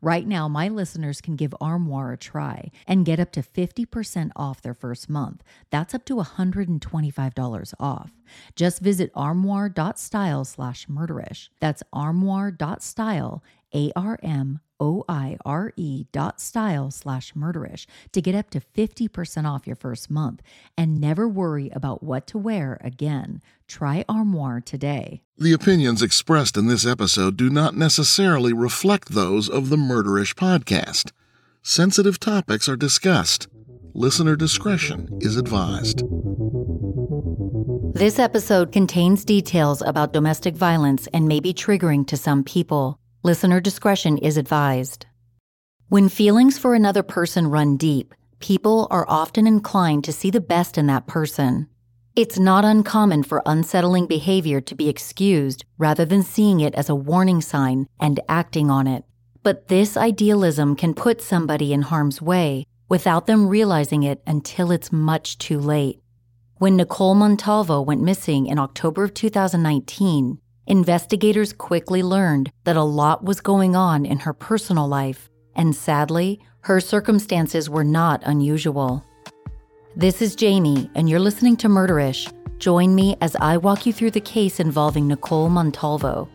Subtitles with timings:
[0.00, 4.62] Right now, my listeners can give Armoire a try and get up to 50% off
[4.62, 5.42] their first month.
[5.70, 8.12] That's up to $125 off.
[8.56, 11.48] Just visit armoire.style slash murderish.
[11.60, 13.42] That's armoire.style,
[13.74, 18.60] A R M O I R E dot style slash murderish to get up to
[18.60, 20.42] 50% off your first month
[20.76, 23.40] and never worry about what to wear again.
[23.68, 25.22] Try Armoire today.
[25.38, 31.12] The opinions expressed in this episode do not necessarily reflect those of the Murderish podcast.
[31.62, 33.46] Sensitive topics are discussed.
[33.94, 36.02] Listener discretion is advised.
[37.94, 42.98] This episode contains details about domestic violence and may be triggering to some people.
[43.24, 45.06] Listener discretion is advised.
[45.88, 50.76] When feelings for another person run deep, people are often inclined to see the best
[50.76, 51.68] in that person.
[52.16, 56.96] It's not uncommon for unsettling behavior to be excused rather than seeing it as a
[56.96, 59.04] warning sign and acting on it.
[59.44, 64.90] But this idealism can put somebody in harm's way without them realizing it until it's
[64.90, 66.00] much too late.
[66.56, 73.24] When Nicole Montalvo went missing in October of 2019, investigators quickly learned that a lot
[73.24, 79.04] was going on in her personal life, and sadly, her circumstances were not unusual.
[79.96, 82.32] This is Jamie, and you're listening to Murderish.
[82.58, 86.28] Join me as I walk you through the case involving Nicole Montalvo.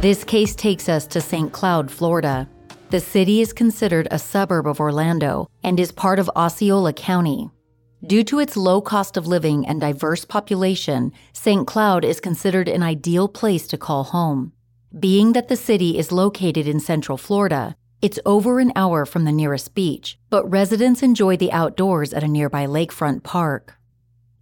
[0.00, 1.50] This case takes us to St.
[1.52, 2.46] Cloud, Florida.
[2.90, 7.50] The city is considered a suburb of Orlando and is part of Osceola County.
[8.06, 11.66] Due to its low cost of living and diverse population, St.
[11.66, 14.52] Cloud is considered an ideal place to call home.
[15.00, 19.32] Being that the city is located in central Florida, it's over an hour from the
[19.32, 23.78] nearest beach, but residents enjoy the outdoors at a nearby lakefront park.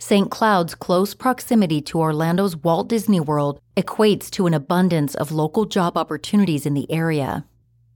[0.06, 0.30] St.
[0.30, 5.96] Cloud's close proximity to Orlando's Walt Disney World equates to an abundance of local job
[5.96, 7.46] opportunities in the area.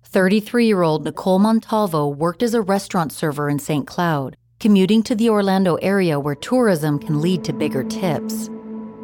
[0.04, 3.86] 33 year old Nicole Montalvo worked as a restaurant server in St.
[3.86, 8.48] Cloud, commuting to the Orlando area where tourism can lead to bigger tips.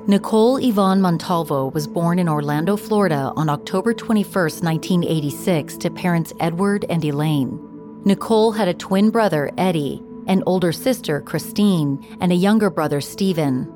[0.07, 6.87] Nicole Yvonne Montalvo was born in Orlando, Florida on October 21, 1986, to parents Edward
[6.89, 7.61] and Elaine.
[8.07, 13.71] Nicole had a twin brother, Eddie, an older sister, Christine, and a younger brother, Stephen.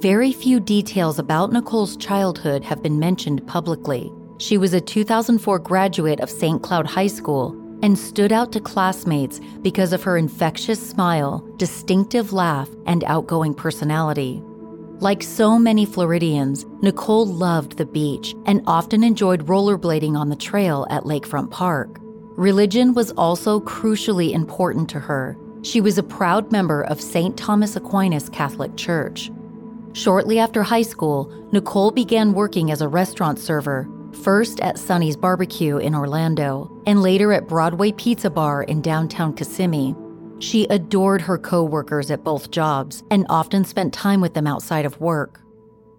[0.00, 4.12] Very few details about Nicole's childhood have been mentioned publicly.
[4.38, 6.62] She was a 2004 graduate of St.
[6.62, 12.68] Cloud High School and stood out to classmates because of her infectious smile, distinctive laugh,
[12.86, 14.42] and outgoing personality.
[15.00, 20.86] Like so many Floridians, Nicole loved the beach and often enjoyed rollerblading on the trail
[20.88, 21.98] at Lakefront Park.
[22.36, 25.36] Religion was also crucially important to her.
[25.64, 27.36] She was a proud member of St.
[27.36, 29.32] Thomas Aquinas Catholic Church.
[29.94, 35.78] Shortly after high school, Nicole began working as a restaurant server first at Sonny's Barbecue
[35.78, 39.94] in Orlando, and later at Broadway Pizza Bar in downtown Kissimmee.
[40.38, 44.84] She adored her co workers at both jobs and often spent time with them outside
[44.84, 45.40] of work.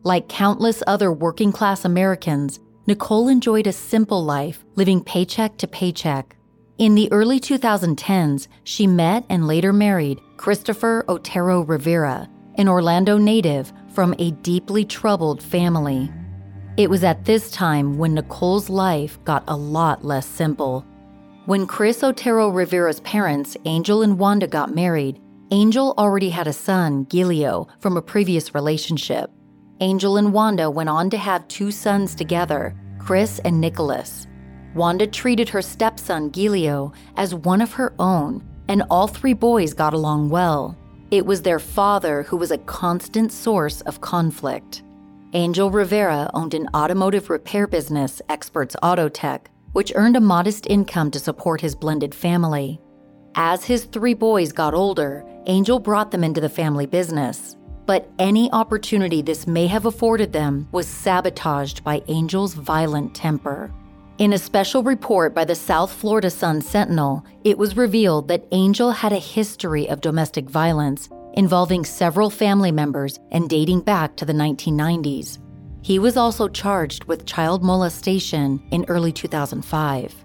[0.04, 6.35] Like countless other working class Americans, Nicole enjoyed a simple life, living paycheck to paycheck.
[6.78, 13.72] In the early 2010s, she met and later married Christopher Otero Rivera, an Orlando native
[13.94, 16.12] from a deeply troubled family.
[16.76, 20.86] It was at this time when Nicole's life got a lot less simple.
[21.46, 27.06] When Chris Otero Rivera's parents, Angel and Wanda, got married, Angel already had a son,
[27.06, 29.32] Gilio, from a previous relationship.
[29.80, 34.28] Angel and Wanda went on to have two sons together, Chris and Nicholas.
[34.76, 39.94] Wanda treated her stepson, Gilio, as one of her own, and all three boys got
[39.94, 40.78] along well.
[41.12, 44.84] It was their father who was a constant source of conflict.
[45.34, 51.10] Angel Rivera owned an automotive repair business, Experts Auto Tech, which earned a modest income
[51.12, 52.80] to support his blended family.
[53.36, 57.56] As his three boys got older, Angel brought them into the family business
[57.86, 63.72] but any opportunity this may have afforded them was sabotaged by Angel's violent temper.
[64.18, 68.92] In a special report by the South Florida Sun Sentinel, it was revealed that Angel
[68.92, 74.32] had a history of domestic violence involving several family members and dating back to the
[74.32, 75.40] 1990s.
[75.82, 80.16] He was also charged with child molestation in early 2005.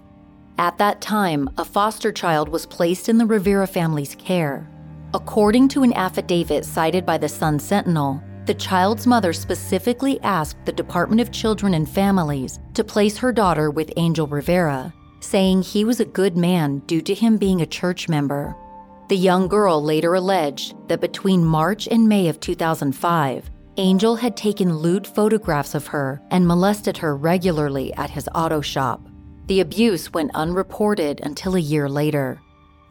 [0.57, 4.69] At that time, a foster child was placed in the Rivera family's care.
[5.13, 10.73] According to an affidavit cited by the Sun Sentinel, the child's mother specifically asked the
[10.73, 16.01] Department of Children and Families to place her daughter with Angel Rivera, saying he was
[16.01, 18.53] a good man due to him being a church member.
[19.07, 24.79] The young girl later alleged that between March and May of 2005, Angel had taken
[24.79, 28.99] lewd photographs of her and molested her regularly at his auto shop.
[29.47, 32.41] The abuse went unreported until a year later.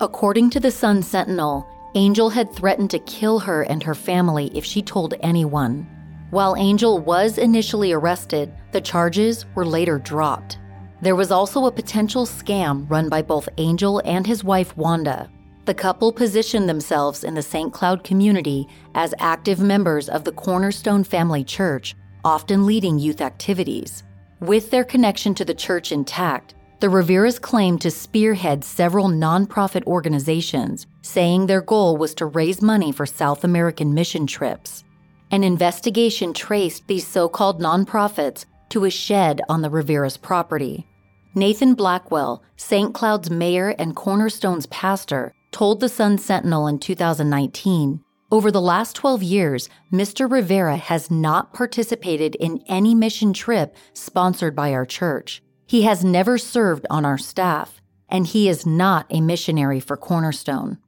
[0.01, 4.65] According to the Sun Sentinel, Angel had threatened to kill her and her family if
[4.65, 5.89] she told anyone.
[6.31, 10.59] While Angel was initially arrested, the charges were later dropped.
[11.03, 15.29] There was also a potential scam run by both Angel and his wife Wanda.
[15.65, 17.73] The couple positioned themselves in the St.
[17.73, 24.05] Cloud community as active members of the Cornerstone Family Church, often leading youth activities.
[24.39, 30.87] With their connection to the church intact, the Riveras claimed to spearhead several nonprofit organizations,
[31.03, 34.85] saying their goal was to raise money for South American mission trips.
[35.31, 40.87] An investigation traced these so called nonprofits to a shed on the Rivera's property.
[41.35, 42.93] Nathan Blackwell, St.
[42.93, 49.23] Cloud's mayor and Cornerstone's pastor, told the Sun Sentinel in 2019 Over the last 12
[49.23, 50.31] years, Mr.
[50.31, 55.43] Rivera has not participated in any mission trip sponsored by our church.
[55.67, 60.79] He has never served on our staff, and he is not a missionary for Cornerstone.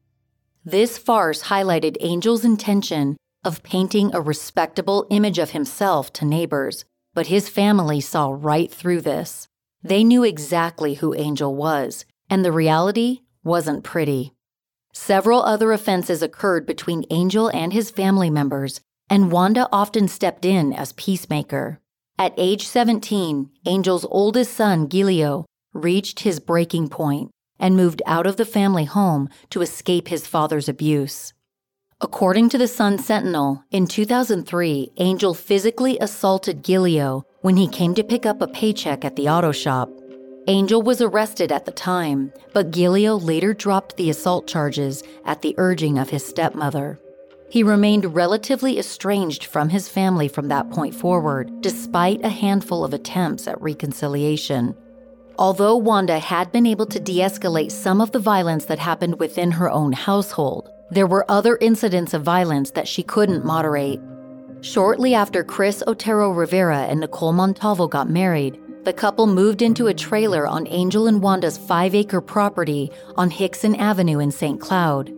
[0.64, 7.26] This farce highlighted Angel's intention of painting a respectable image of himself to neighbors, but
[7.26, 9.48] his family saw right through this.
[9.82, 14.34] They knew exactly who Angel was, and the reality wasn't pretty.
[14.92, 18.80] Several other offenses occurred between Angel and his family members,
[19.10, 21.80] and Wanda often stepped in as peacemaker.
[22.20, 25.44] At age 17, Angel's oldest son, Gilio,
[25.74, 27.32] reached his breaking point
[27.62, 31.32] and moved out of the family home to escape his father's abuse.
[32.00, 38.02] According to the Sun Sentinel, in 2003, Angel physically assaulted Gilio when he came to
[38.02, 39.88] pick up a paycheck at the auto shop.
[40.48, 45.54] Angel was arrested at the time, but Gilio later dropped the assault charges at the
[45.56, 46.98] urging of his stepmother.
[47.48, 52.92] He remained relatively estranged from his family from that point forward, despite a handful of
[52.92, 54.74] attempts at reconciliation.
[55.42, 59.50] Although Wanda had been able to de escalate some of the violence that happened within
[59.50, 63.98] her own household, there were other incidents of violence that she couldn't moderate.
[64.60, 69.94] Shortly after Chris Otero Rivera and Nicole Montalvo got married, the couple moved into a
[69.94, 74.60] trailer on Angel and Wanda's five acre property on Hickson Avenue in St.
[74.60, 75.12] Cloud.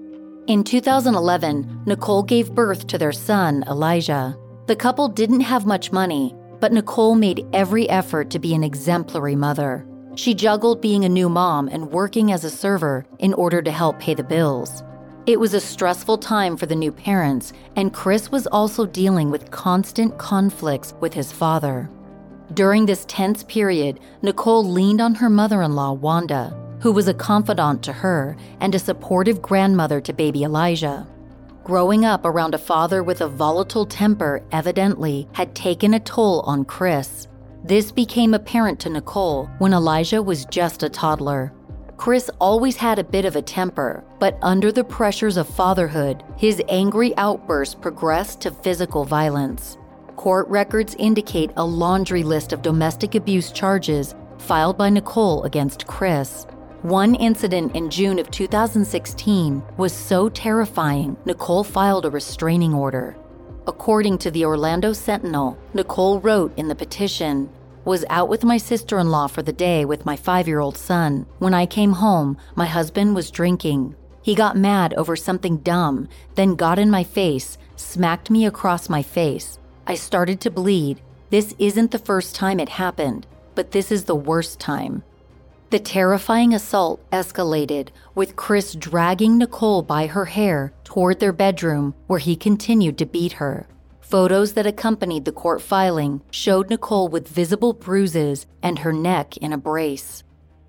[0.46, 4.38] In 2011, Nicole gave birth to their son, Elijah.
[4.68, 9.36] The couple didn't have much money, but Nicole made every effort to be an exemplary
[9.36, 9.86] mother.
[10.16, 13.98] She juggled being a new mom and working as a server in order to help
[13.98, 14.84] pay the bills.
[15.26, 19.50] It was a stressful time for the new parents, and Chris was also dealing with
[19.50, 21.90] constant conflicts with his father.
[22.52, 27.14] During this tense period, Nicole leaned on her mother in law, Wanda, who was a
[27.14, 31.06] confidant to her and a supportive grandmother to baby Elijah.
[31.64, 36.66] Growing up around a father with a volatile temper evidently had taken a toll on
[36.66, 37.26] Chris.
[37.66, 41.50] This became apparent to Nicole when Elijah was just a toddler.
[41.96, 46.62] Chris always had a bit of a temper, but under the pressures of fatherhood, his
[46.68, 49.78] angry outbursts progressed to physical violence.
[50.16, 56.46] Court records indicate a laundry list of domestic abuse charges filed by Nicole against Chris.
[56.82, 63.16] One incident in June of 2016 was so terrifying, Nicole filed a restraining order.
[63.66, 67.48] According to the Orlando Sentinel, Nicole wrote in the petition,
[67.86, 70.76] was out with my sister in law for the day with my five year old
[70.76, 71.24] son.
[71.38, 73.94] When I came home, my husband was drinking.
[74.20, 79.02] He got mad over something dumb, then got in my face, smacked me across my
[79.02, 79.58] face.
[79.86, 81.00] I started to bleed.
[81.30, 85.02] This isn't the first time it happened, but this is the worst time.
[85.74, 92.20] The terrifying assault escalated, with Chris dragging Nicole by her hair toward their bedroom where
[92.20, 93.66] he continued to beat her.
[94.00, 99.52] Photos that accompanied the court filing showed Nicole with visible bruises and her neck in
[99.52, 100.22] a brace.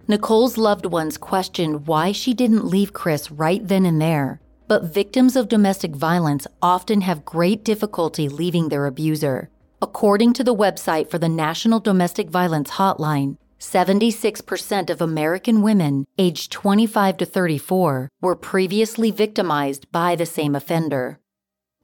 [0.08, 5.36] Nicole's loved ones questioned why she didn't leave Chris right then and there, but victims
[5.36, 9.52] of domestic violence often have great difficulty leaving their abuser.
[9.84, 16.52] According to the website for the National Domestic Violence Hotline, 76% of American women aged
[16.52, 21.20] 25 to 34 were previously victimized by the same offender.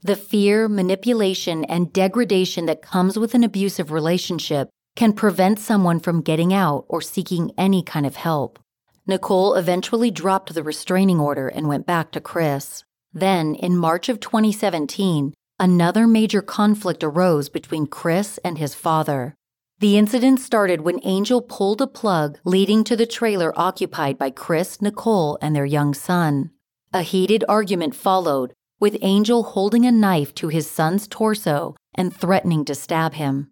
[0.03, 6.21] The fear, manipulation, and degradation that comes with an abusive relationship can prevent someone from
[6.21, 8.59] getting out or seeking any kind of help.
[9.07, 12.83] Nicole eventually dropped the restraining order and went back to Chris.
[13.13, 19.35] Then, in March of 2017, another major conflict arose between Chris and his father.
[19.81, 24.79] The incident started when Angel pulled a plug leading to the trailer occupied by Chris,
[24.79, 26.51] Nicole, and their young son.
[26.93, 32.63] A heated argument followed, with Angel holding a knife to his son's torso and threatening
[32.65, 33.49] to stab him.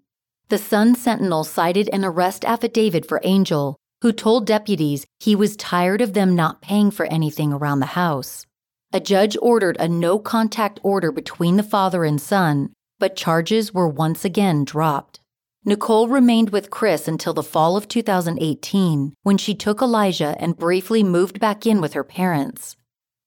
[0.50, 6.00] The Sun Sentinel cited an arrest affidavit for Angel, who told deputies he was tired
[6.00, 8.46] of them not paying for anything around the house.
[8.94, 13.90] A judge ordered a no contact order between the father and son, but charges were
[13.90, 15.20] once again dropped.
[15.66, 21.04] Nicole remained with Chris until the fall of 2018 when she took Elijah and briefly
[21.04, 22.78] moved back in with her parents.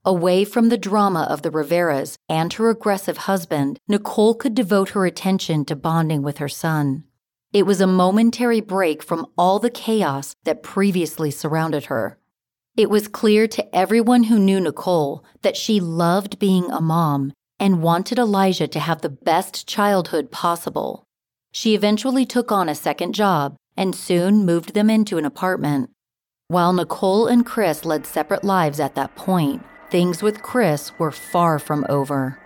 [0.02, 5.04] Away from the drama of the Riveras and her aggressive husband, Nicole could devote her
[5.04, 7.04] attention to bonding with her son.
[7.52, 12.18] It was a momentary break from all the chaos that previously surrounded her.
[12.78, 17.82] It was clear to everyone who knew Nicole that she loved being a mom and
[17.82, 21.04] wanted Elijah to have the best childhood possible.
[21.54, 25.90] She eventually took on a second job and soon moved them into an apartment.
[26.48, 31.58] While Nicole and Chris led separate lives at that point, things with Chris were far
[31.58, 32.38] from over.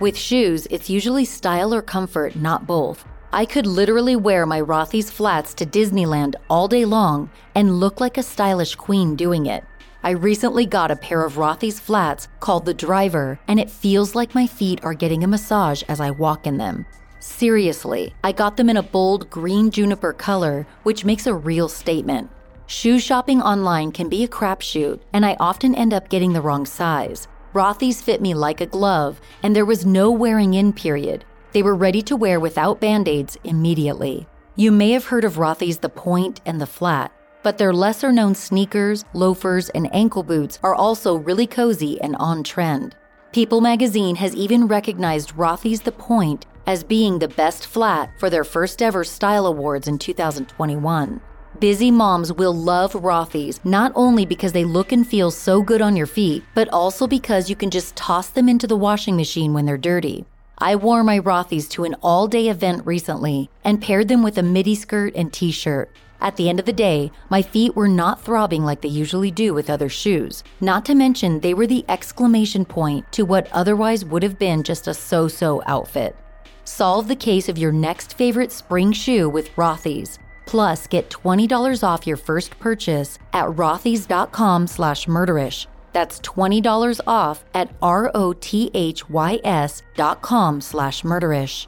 [0.00, 3.04] With shoes, it's usually style or comfort, not both.
[3.32, 8.16] I could literally wear my Rothy's flats to Disneyland all day long and look like
[8.16, 9.62] a stylish queen doing it.
[10.02, 14.34] I recently got a pair of Rothy's flats called the Driver, and it feels like
[14.34, 16.86] my feet are getting a massage as I walk in them.
[17.18, 22.30] Seriously, I got them in a bold green juniper color, which makes a real statement.
[22.66, 26.66] Shoe shopping online can be a crapshoot, and I often end up getting the wrong
[26.66, 27.26] size.
[27.52, 31.24] Rothy's fit me like a glove, and there was no wearing in period.
[31.52, 34.28] They were ready to wear without band aids immediately.
[34.56, 37.12] You may have heard of Rothy's The Point and The Flat
[37.46, 42.42] but their lesser known sneakers, loafers, and ankle boots are also really cozy and on
[42.42, 42.96] trend.
[43.30, 48.42] People magazine has even recognized Rothy's The Point as being the best flat for their
[48.42, 51.20] first ever style awards in 2021.
[51.60, 55.94] Busy moms will love Rothy's not only because they look and feel so good on
[55.94, 59.66] your feet, but also because you can just toss them into the washing machine when
[59.66, 60.24] they're dirty.
[60.58, 64.42] I wore my Rothy's to an all day event recently and paired them with a
[64.42, 65.92] midi skirt and t shirt.
[66.20, 69.54] At the end of the day, my feet were not throbbing like they usually do
[69.54, 70.42] with other shoes.
[70.60, 74.88] Not to mention, they were the exclamation point to what otherwise would have been just
[74.88, 76.16] a so so outfit.
[76.64, 80.18] Solve the case of your next favorite spring shoe with Rothy's.
[80.46, 85.66] Plus, get $20 off your first purchase at rothys.com slash murderish.
[85.92, 91.66] That's $20 off at R-O-T-H-Y-S dot com slash murderish.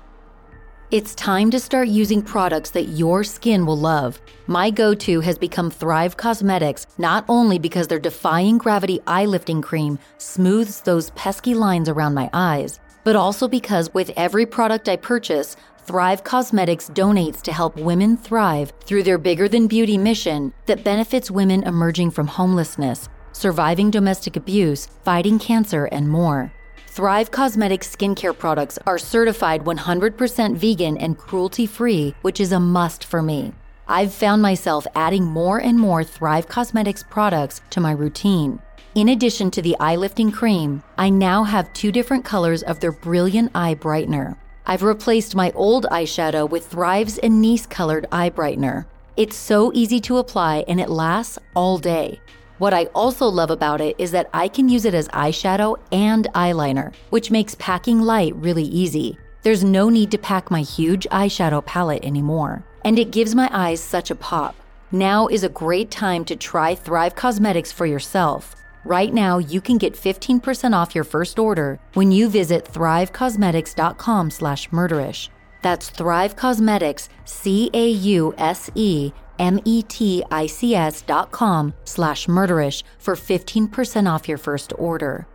[0.90, 4.18] It's time to start using products that your skin will love.
[4.46, 9.60] My go to has become Thrive Causemetics, not only because their defying gravity eye lifting
[9.60, 14.96] cream smooths those pesky lines around my eyes, but also because with every product I
[14.96, 20.84] purchase, Thrive Causemetics donates to help women thrive through their bigger than beauty mission that
[20.84, 26.50] benefits women emerging from homelessness, surviving domestic abuse, fighting cancer, and more.
[26.98, 33.04] Thrive Causemetics skincare products are certified 100% vegan and cruelty free, which is a must
[33.04, 33.52] for me.
[33.86, 38.58] I've found myself adding more and more Thrive Causemetics products to my routine.
[38.96, 42.90] In addition to the eye lifting cream, I now have two different colors of their
[42.90, 44.36] brilliant eye brightener.
[44.66, 48.86] I've replaced my old eyeshadow with Thrive's Anise colored eye brightener.
[49.16, 52.20] It's so easy to apply and it lasts all day.
[52.58, 56.26] What I also love about it is that I can use it as eyeshadow and
[56.34, 59.16] eyeliner, which makes packing light really easy.
[59.42, 63.80] There's no need to pack my huge eyeshadow palette anymore, and it gives my eyes
[63.80, 64.56] such a pop.
[64.90, 68.56] Now is a great time to try Thrive Causemetics for yourself.
[68.84, 74.68] Right now, you can get 15% off your first order when you visit thrivecausemetics.com slash
[74.70, 75.28] murderish.
[75.62, 85.26] That's Thrive Causemetics, C-A-U-S-E M-E-T-I-C-S dot com slash murderish for 15% off your first order.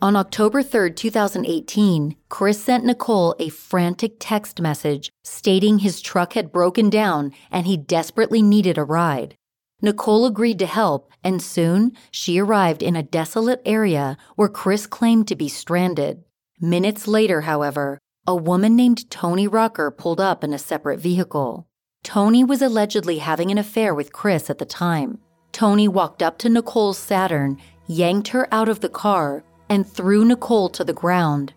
[0.00, 6.52] On October 3, 2018, Chris sent Nicole a frantic text message stating his truck had
[6.52, 9.34] broken down and he desperately needed a ride.
[9.80, 15.26] Nicole agreed to help, and soon she arrived in a desolate area where Chris claimed
[15.28, 16.22] to be stranded.
[16.60, 17.98] Minutes later, however,
[18.28, 21.66] a woman named Tony Rucker pulled up in a separate vehicle.
[22.02, 25.18] Tony was allegedly having an affair with Chris at the time.
[25.50, 27.56] Tony walked up to Nicole's Saturn,
[27.86, 31.54] yanked her out of the car, and threw Nicole to the ground.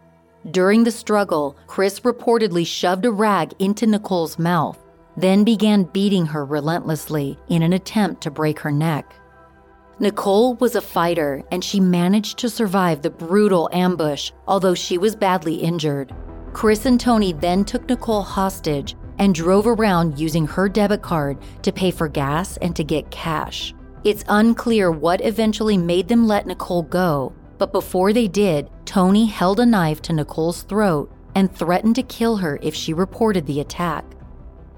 [0.50, 4.80] During the struggle, Chris reportedly shoved a rag into Nicole's mouth,
[5.18, 9.14] then began beating her relentlessly in an attempt to break her neck.
[10.00, 15.18] Nicole was a fighter and she managed to survive the brutal ambush, although she was
[15.18, 16.16] badly injured.
[16.54, 21.72] Chris and Tony then took Nicole hostage and drove around using her debit card to
[21.72, 23.74] pay for gas and to get cash.
[24.04, 29.60] It's unclear what eventually made them let Nicole go, but before they did, Tony held
[29.60, 34.04] a knife to Nicole's throat and threatened to kill her if she reported the attack.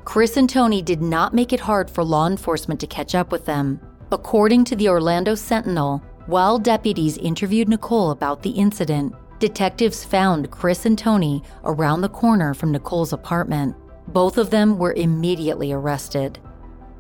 [0.03, 3.45] Chris and Tony did not make it hard for law enforcement to catch up with
[3.45, 3.79] them.
[4.11, 10.85] According to the Orlando Sentinel, while deputies interviewed Nicole about the incident, detectives found Chris
[10.85, 13.75] and Tony around the corner from Nicole's apartment.
[14.08, 16.39] Both of them were immediately arrested.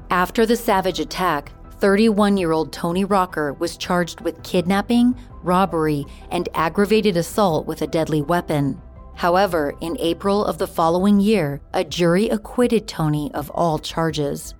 [0.09, 6.49] After the savage attack, 31 year old Tony Rucker was charged with kidnapping, robbery, and
[6.53, 8.81] aggravated assault with a deadly weapon.
[9.15, 14.53] However, in April of the following year, a jury acquitted Tony of all charges.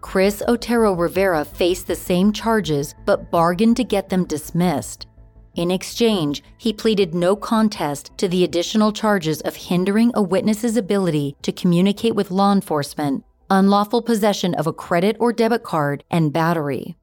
[0.00, 5.06] Chris Otero Rivera faced the same charges but bargained to get them dismissed.
[5.54, 11.36] In exchange, he pleaded no contest to the additional charges of hindering a witness's ability
[11.42, 16.96] to communicate with law enforcement, unlawful possession of a credit or debit card, and battery.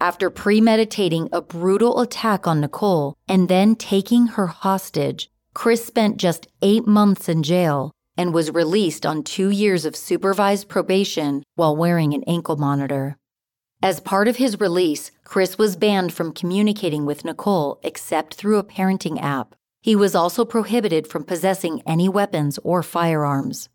[0.00, 6.48] After premeditating a brutal attack on Nicole and then taking her hostage, Chris spent just
[6.60, 12.12] eight months in jail and was released on two years of supervised probation while wearing
[12.12, 13.16] an ankle monitor.
[13.84, 18.64] As part of his release, Chris was banned from communicating with Nicole except through a
[18.64, 19.54] parenting app.
[19.82, 23.68] He was also prohibited from possessing any weapons or firearms.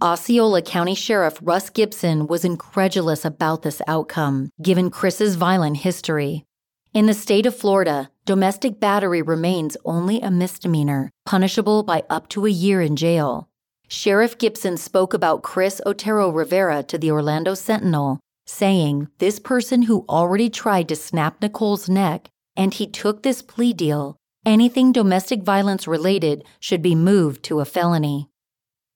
[0.00, 6.46] Osceola County Sheriff Russ Gibson was incredulous about this outcome, given Chris's violent history.
[6.94, 12.46] In the state of Florida, domestic battery remains only a misdemeanor, punishable by up to
[12.46, 13.50] a year in jail.
[13.88, 18.20] Sheriff Gibson spoke about Chris Otero Rivera to the Orlando Sentinel
[18.50, 23.72] saying this person who already tried to snap Nicole's neck and he took this plea
[23.72, 28.28] deal, anything domestic violence related should be moved to a felony.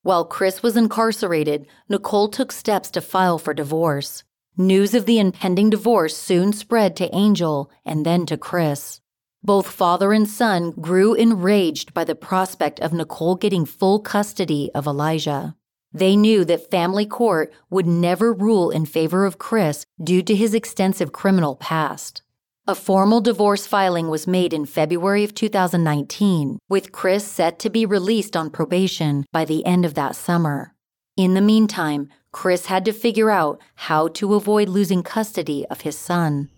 [0.02, 4.22] While Chris was incarcerated, Nicole took steps to file for divorce.
[4.56, 9.00] News of the impending divorce soon spread to Angel and then to Chris.
[9.42, 14.86] Both father and son grew enraged by the prospect of Nicole getting full custody of
[14.86, 15.56] Elijah.
[15.94, 20.52] They knew that family court would never rule in favor of Chris due to his
[20.52, 22.20] extensive criminal past.
[22.66, 27.86] A formal divorce filing was made in February of 2019, with Chris set to be
[27.86, 30.74] released on probation by the end of that summer.
[31.16, 35.96] In the meantime, Chris had to figure out how to avoid losing custody of his
[35.96, 36.48] son.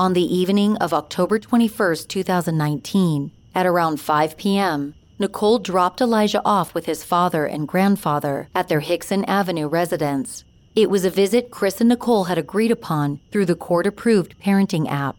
[0.00, 6.74] On the evening of October 21, 2019, at around 5 p.m., Nicole dropped Elijah off
[6.74, 10.44] with his father and grandfather at their Hickson Avenue residence.
[10.74, 14.90] It was a visit Chris and Nicole had agreed upon through the court approved parenting
[14.90, 15.16] app.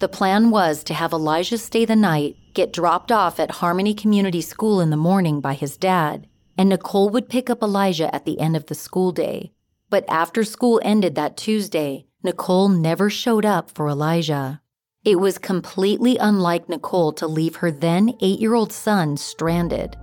[0.00, 4.40] The plan was to have Elijah stay the night, get dropped off at Harmony Community
[4.40, 6.26] School in the morning by his dad,
[6.58, 9.52] and Nicole would pick up Elijah at the end of the school day.
[9.90, 14.60] But after school ended that Tuesday, Nicole never showed up for Elijah.
[15.02, 19.96] It was completely unlike Nicole to leave her then eight year old son stranded.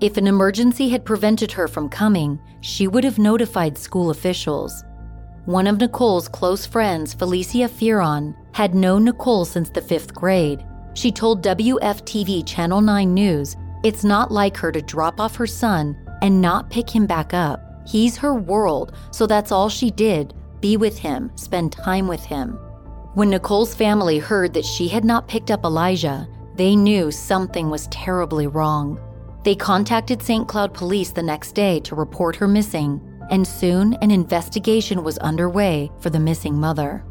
[0.00, 4.84] If an emergency had prevented her from coming, she would have notified school officials.
[5.46, 10.64] one of Nicole's close friends, Felicia Fearon, had known Nicole since the fifth grade.
[10.94, 15.96] She told WFTV Channel 9 News it's not like her to drop off her son
[16.22, 17.60] and not pick him back up.
[17.84, 22.58] He's her world, so that's all she did be with him, spend time with him.
[23.16, 27.86] When Nicole's family heard that she had not picked up Elijah, they knew something was
[27.86, 29.00] terribly wrong.
[29.42, 30.46] They contacted St.
[30.46, 33.00] Cloud police the next day to report her missing,
[33.30, 37.06] and soon an investigation was underway for the missing mother.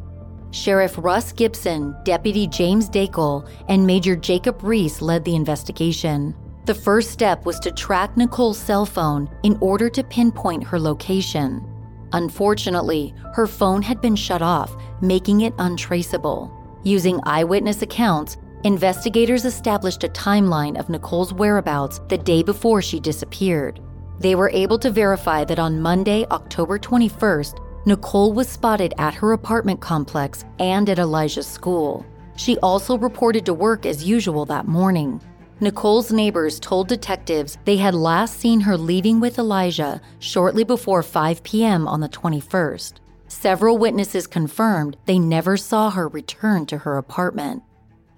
[0.51, 6.35] Sheriff Russ Gibson, Deputy James Dakel, and Major Jacob Reese led the investigation.
[6.65, 11.67] The first step was to track Nicole's cell phone in order to pinpoint her location.
[12.13, 16.51] Unfortunately, her phone had been shut off, making it untraceable.
[16.83, 23.79] Using eyewitness accounts, investigators established a timeline of Nicole's whereabouts the day before she disappeared.
[24.19, 29.33] They were able to verify that on Monday, October 21st, Nicole was spotted at her
[29.33, 32.05] apartment complex and at Elijah's school.
[32.35, 35.21] She also reported to work as usual that morning.
[35.61, 41.43] Nicole's neighbors told detectives they had last seen her leaving with Elijah shortly before 5
[41.43, 41.87] p.m.
[41.87, 42.95] on the 21st.
[43.29, 47.63] Several witnesses confirmed they never saw her return to her apartment.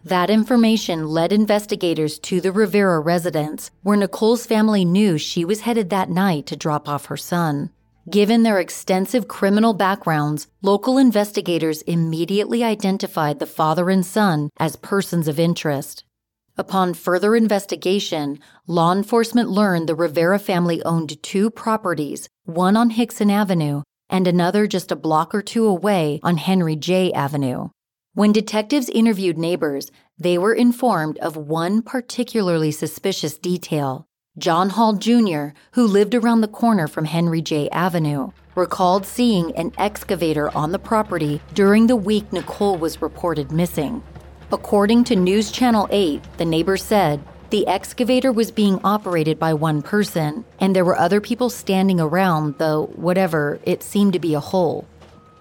[0.03, 5.91] That information led investigators to the Rivera residence, where Nicole's family knew she was headed
[5.91, 7.69] that night to drop off her son.
[8.09, 15.27] Given their extensive criminal backgrounds, local investigators immediately identified the father and son as persons
[15.27, 16.05] of interest.
[16.57, 23.29] Upon further investigation, law enforcement learned the Rivera family owned two properties, one on Hickson
[23.29, 27.11] Avenue and another just a block or two away on Henry J.
[27.13, 27.69] Avenue.
[28.13, 34.07] When detectives interviewed neighbors, they were informed of one particularly suspicious detail.
[34.37, 37.69] John Hall Jr., who lived around the corner from Henry J.
[37.69, 44.03] Avenue, recalled seeing an excavator on the property during the week Nicole was reported missing.
[44.49, 49.81] According to News Channel 8, the neighbor said the excavator was being operated by one
[49.81, 54.39] person, and there were other people standing around, though, whatever, it seemed to be a
[54.39, 54.87] hole.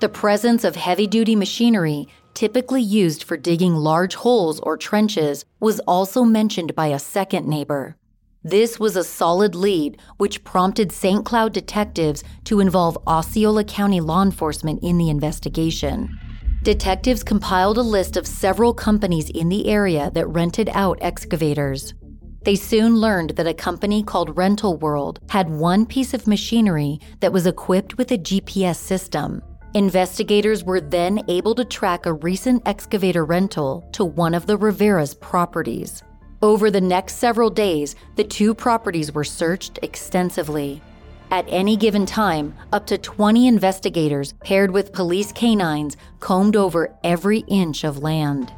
[0.01, 5.79] The presence of heavy duty machinery, typically used for digging large holes or trenches, was
[5.87, 7.95] also mentioned by a second neighbor.
[8.42, 11.25] This was a solid lead, which prompted St.
[11.25, 16.19] Cloud detectives to involve Osceola County law enforcement in the investigation
[16.66, 21.94] detectives compiled a list of several companies in the area that rented out excavators.
[22.42, 27.33] They soon learned that a company called Rental World had one piece of machinery that
[27.33, 29.42] was equipped with a GPS system.
[29.74, 35.14] Investigators were then able to track a recent excavator rental to one of the Rivera's
[35.14, 36.02] properties.
[36.42, 40.83] Over the next several days, the two properties were searched extensively.
[41.31, 47.41] At any given time, up to 20 investigators paired with police canines combed over every
[47.49, 48.53] inch of land.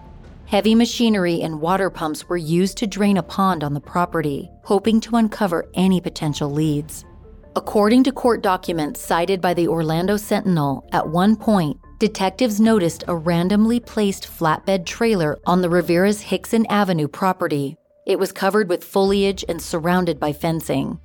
[0.44, 5.00] Heavy machinery and water pumps were used to drain a pond on the property, hoping
[5.00, 7.04] to uncover any potential leads.
[7.56, 13.16] According to court documents cited by the Orlando Sentinel, at one point, detectives noticed a
[13.16, 17.76] randomly placed flatbed trailer on the Rivera's Hickson Avenue property.
[18.06, 21.00] It was covered with foliage and surrounded by fencing.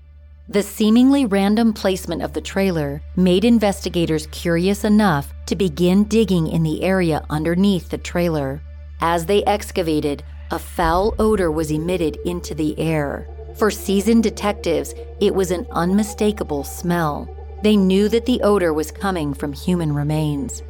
[0.50, 6.64] The seemingly random placement of the trailer made investigators curious enough to begin digging in
[6.64, 8.62] the area underneath the trailer.
[9.00, 13.26] As they excavated, a foul odor was emitted into the air.
[13.56, 17.34] For seasoned detectives, it was an unmistakable smell.
[17.64, 20.62] They knew that the odor was coming from human remains.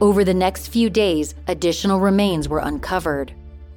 [0.00, 3.32] Over the next few days, additional remains were uncovered.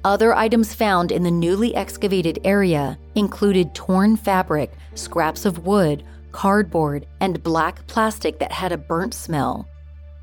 [0.06, 7.06] Other items found in the newly excavated area included torn fabric, scraps of wood, cardboard,
[7.18, 9.66] and black plastic that had a burnt smell.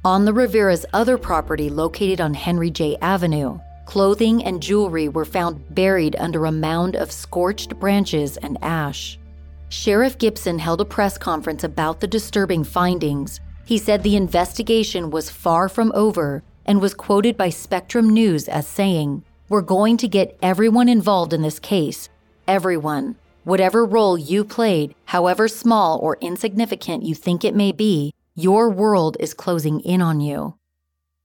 [0.06, 2.96] On the Rivera's other property located on Henry J.
[3.02, 9.20] Avenue, clothing and jewelry were found buried under a mound of scorched branches and ash.
[9.68, 13.42] Sheriff Gibson held a press conference about the disturbing findings.
[13.66, 18.66] He said the investigation was far from over and was quoted by Spectrum News as
[18.66, 22.10] saying, we're going to get everyone involved in this case.
[22.48, 23.16] Everyone.
[23.44, 29.16] Whatever role you played, however small or insignificant you think it may be, your world
[29.20, 30.56] is closing in on you.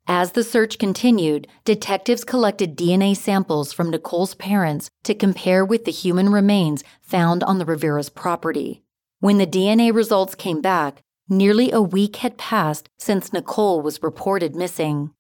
[0.07, 5.91] As the search continued, detectives collected DNA samples from Nicole's parents to compare with the
[5.91, 8.83] human remains found on the Rivera's property.
[9.21, 14.55] When the DNA results came back, nearly a week had passed since Nicole was reported
[14.55, 15.15] missing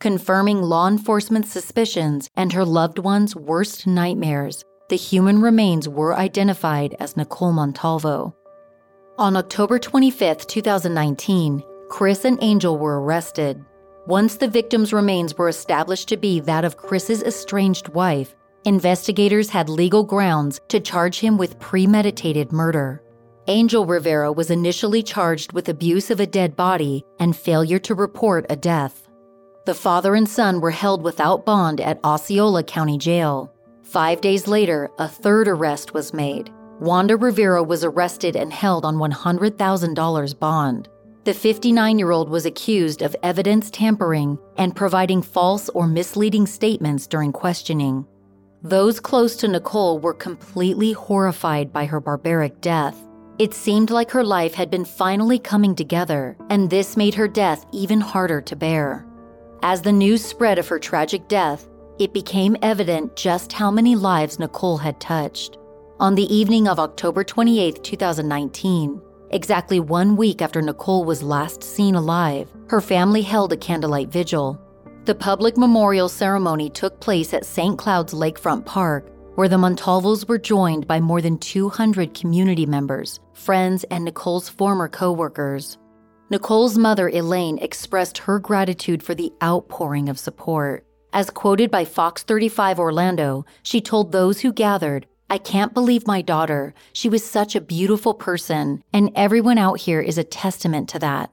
[0.00, 4.64] confirming law enforcement's suspicions and her loved one's worst nightmares.
[4.88, 8.36] The human remains were identified as Nicole Montalvo.
[9.18, 13.64] On October 25, 2019, Chris and Angel were arrested.
[14.06, 19.68] Once the victim's remains were established to be that of Chris's estranged wife, investigators had
[19.68, 23.02] legal grounds to charge him with premeditated murder.
[23.48, 28.44] Angel Rivera was initially charged with abuse of a dead body and failure to report
[28.50, 29.05] a death.
[29.66, 33.52] The father and son were held without bond at Osceola County Jail.
[33.82, 36.52] Five days later, a third arrest was made.
[36.78, 40.88] Wanda Rivera was arrested and held on $100,000 bond.
[41.24, 47.08] The 59 year old was accused of evidence tampering and providing false or misleading statements
[47.08, 48.06] during questioning.
[48.62, 52.96] Those close to Nicole were completely horrified by her barbaric death.
[53.40, 57.66] It seemed like her life had been finally coming together, and this made her death
[57.72, 59.05] even harder to bear.
[59.68, 61.66] As the news spread of her tragic death,
[61.98, 65.58] it became evident just how many lives Nicole had touched.
[65.98, 71.96] On the evening of October 28, 2019, exactly one week after Nicole was last seen
[71.96, 74.56] alive, her family held a candlelight vigil.
[75.04, 77.76] The public memorial ceremony took place at St.
[77.76, 83.82] Cloud's Lakefront Park, where the Montalvos were joined by more than 200 community members, friends,
[83.90, 85.76] and Nicole's former coworkers.
[86.28, 90.84] Nicole's mother, Elaine, expressed her gratitude for the outpouring of support.
[91.12, 96.22] As quoted by Fox 35 Orlando, she told those who gathered, I can't believe my
[96.22, 96.74] daughter.
[96.92, 101.30] She was such a beautiful person, and everyone out here is a testament to that.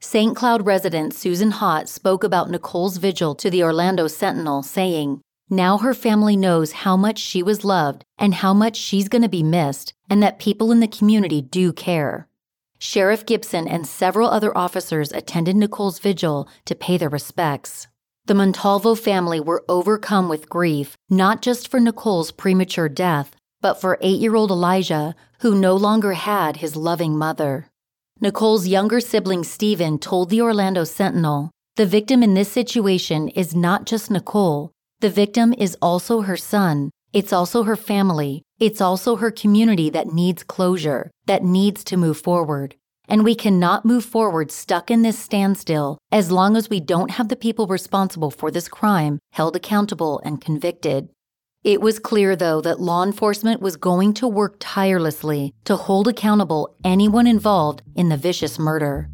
[0.00, 0.34] St.
[0.34, 5.20] Cloud resident Susan Hott spoke about Nicole's vigil to the Orlando Sentinel, saying,
[5.52, 9.28] now her family knows how much she was loved and how much she's going to
[9.28, 12.28] be missed, and that people in the community do care.
[12.82, 17.86] Sheriff Gibson and several other officers attended Nicole's vigil to pay their respects.
[18.24, 23.98] The Montalvo family were overcome with grief, not just for Nicole's premature death, but for
[24.00, 27.68] eight year old Elijah, who no longer had his loving mother.
[28.18, 33.84] Nicole's younger sibling Stephen told the Orlando Sentinel the victim in this situation is not
[33.86, 36.90] just Nicole, the victim is also her son.
[37.12, 38.42] It's also her family.
[38.60, 42.74] It's also her community that needs closure, that needs to move forward.
[43.08, 47.28] And we cannot move forward stuck in this standstill as long as we don't have
[47.28, 51.08] the people responsible for this crime held accountable and convicted.
[51.64, 56.76] It was clear, though, that law enforcement was going to work tirelessly to hold accountable
[56.84, 59.08] anyone involved in the vicious murder.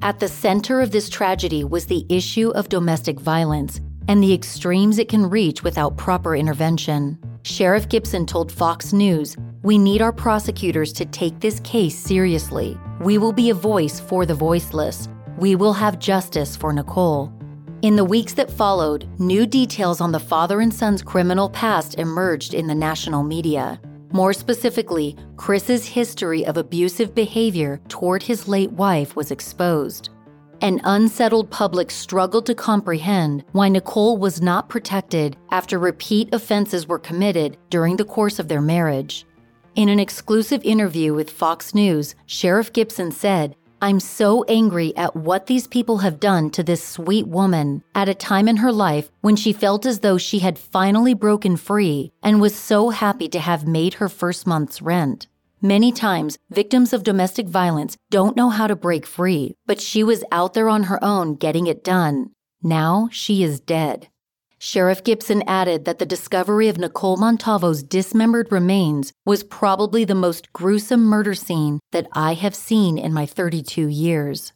[0.00, 4.98] At the center of this tragedy was the issue of domestic violence and the extremes
[4.98, 7.18] it can reach without proper intervention.
[7.42, 12.78] Sheriff Gibson told Fox News, We need our prosecutors to take this case seriously.
[13.00, 15.08] We will be a voice for the voiceless.
[15.38, 17.32] We will have justice for Nicole.
[17.82, 22.54] In the weeks that followed, new details on the father and son's criminal past emerged
[22.54, 23.80] in the national media.
[24.12, 30.08] More specifically, Chris's history of abusive behavior toward his late wife was exposed.
[30.62, 36.98] An unsettled public struggled to comprehend why Nicole was not protected after repeat offenses were
[36.98, 39.26] committed during the course of their marriage.
[39.74, 45.46] In an exclusive interview with Fox News, Sheriff Gibson said, I'm so angry at what
[45.46, 49.36] these people have done to this sweet woman at a time in her life when
[49.36, 53.68] she felt as though she had finally broken free and was so happy to have
[53.68, 55.28] made her first month's rent.
[55.66, 60.22] Many times, victims of domestic violence don't know how to break free, but she was
[60.30, 62.30] out there on her own getting it done.
[62.62, 64.06] Now she is dead.
[64.60, 70.52] Sheriff Gibson added that the discovery of Nicole Montalvo's dismembered remains was probably the most
[70.52, 74.52] gruesome murder scene that I have seen in my 32 years.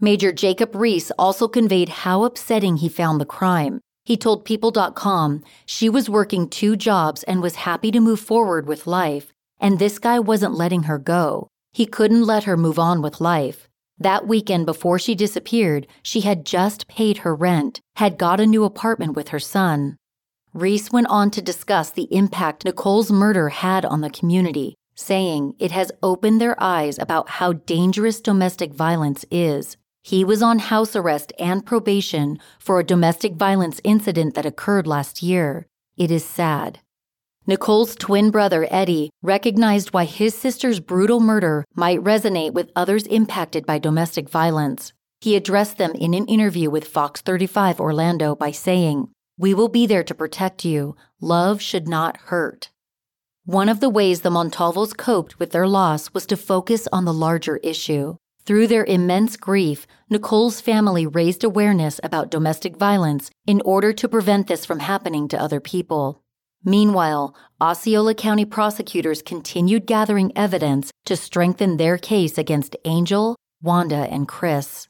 [0.00, 3.82] Major Jacob Reese also conveyed how upsetting he found the crime.
[4.06, 8.86] He told People.com she was working two jobs and was happy to move forward with
[8.86, 11.48] life, and this guy wasn't letting her go.
[11.72, 13.68] He couldn't let her move on with life.
[13.98, 18.64] That weekend before she disappeared, she had just paid her rent, had got a new
[18.64, 19.96] apartment with her son.
[20.52, 25.72] Reese went on to discuss the impact Nicole's murder had on the community, saying it
[25.72, 29.76] has opened their eyes about how dangerous domestic violence is.
[30.02, 35.22] He was on house arrest and probation for a domestic violence incident that occurred last
[35.22, 35.66] year.
[35.96, 36.80] It is sad.
[37.46, 43.66] Nicole's twin brother, Eddie, recognized why his sister's brutal murder might resonate with others impacted
[43.66, 44.94] by domestic violence.
[45.20, 49.86] He addressed them in an interview with Fox 35 Orlando by saying, We will be
[49.86, 50.96] there to protect you.
[51.20, 52.70] Love should not hurt.
[53.44, 57.12] One of the ways the Montalvos coped with their loss was to focus on the
[57.12, 58.16] larger issue.
[58.46, 64.46] Through their immense grief, Nicole's family raised awareness about domestic violence in order to prevent
[64.46, 66.23] this from happening to other people.
[66.64, 74.26] Meanwhile, Osceola County prosecutors continued gathering evidence to strengthen their case against Angel, Wanda, and
[74.26, 74.88] Chris.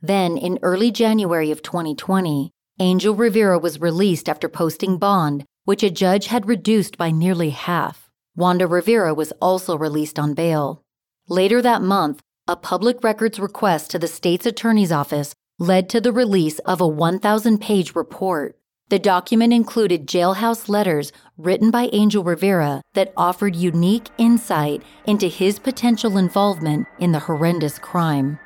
[0.00, 5.90] Then, in early January of 2020, Angel Rivera was released after posting bond, which a
[5.90, 8.08] judge had reduced by nearly half.
[8.36, 10.82] Wanda Rivera was also released on bail.
[11.28, 16.12] Later that month, a public records request to the state's attorney's office led to the
[16.12, 18.56] release of a 1,000 page report.
[18.88, 25.58] The document included jailhouse letters written by Angel Rivera that offered unique insight into his
[25.58, 28.38] potential involvement in the horrendous crime.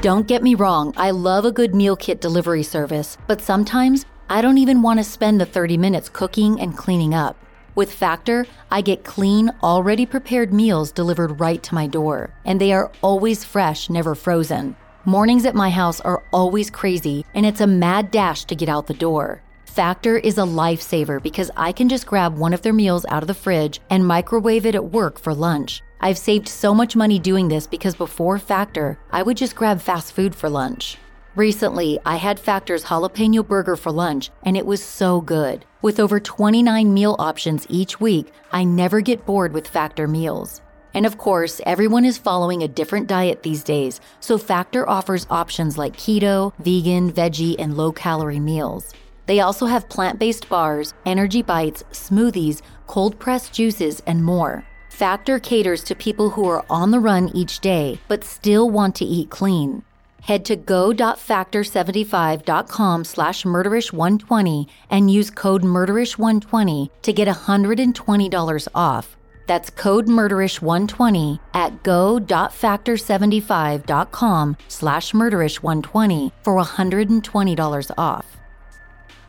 [0.00, 4.42] Don't get me wrong, I love a good meal kit delivery service, but sometimes I
[4.42, 7.45] don't even want to spend the 30 minutes cooking and cleaning up.
[7.76, 12.72] With Factor, I get clean, already prepared meals delivered right to my door, and they
[12.72, 14.74] are always fresh, never frozen.
[15.04, 18.86] Mornings at my house are always crazy, and it's a mad dash to get out
[18.86, 19.42] the door.
[19.66, 23.26] Factor is a lifesaver because I can just grab one of their meals out of
[23.26, 25.82] the fridge and microwave it at work for lunch.
[26.00, 30.14] I've saved so much money doing this because before Factor, I would just grab fast
[30.14, 30.96] food for lunch.
[31.34, 35.66] Recently, I had Factor's jalapeno burger for lunch, and it was so good.
[35.86, 40.60] With over 29 meal options each week, I never get bored with Factor meals.
[40.94, 45.78] And of course, everyone is following a different diet these days, so Factor offers options
[45.78, 48.92] like keto, vegan, veggie, and low calorie meals.
[49.26, 54.66] They also have plant based bars, energy bites, smoothies, cold pressed juices, and more.
[54.88, 59.04] Factor caters to people who are on the run each day but still want to
[59.04, 59.84] eat clean.
[60.26, 69.16] Head to go.factor75.com slash murderish120 and use code murderish120 to get $120 off.
[69.46, 78.36] That's code murderish120 at go.factor75.com slash murderish120 for $120 off.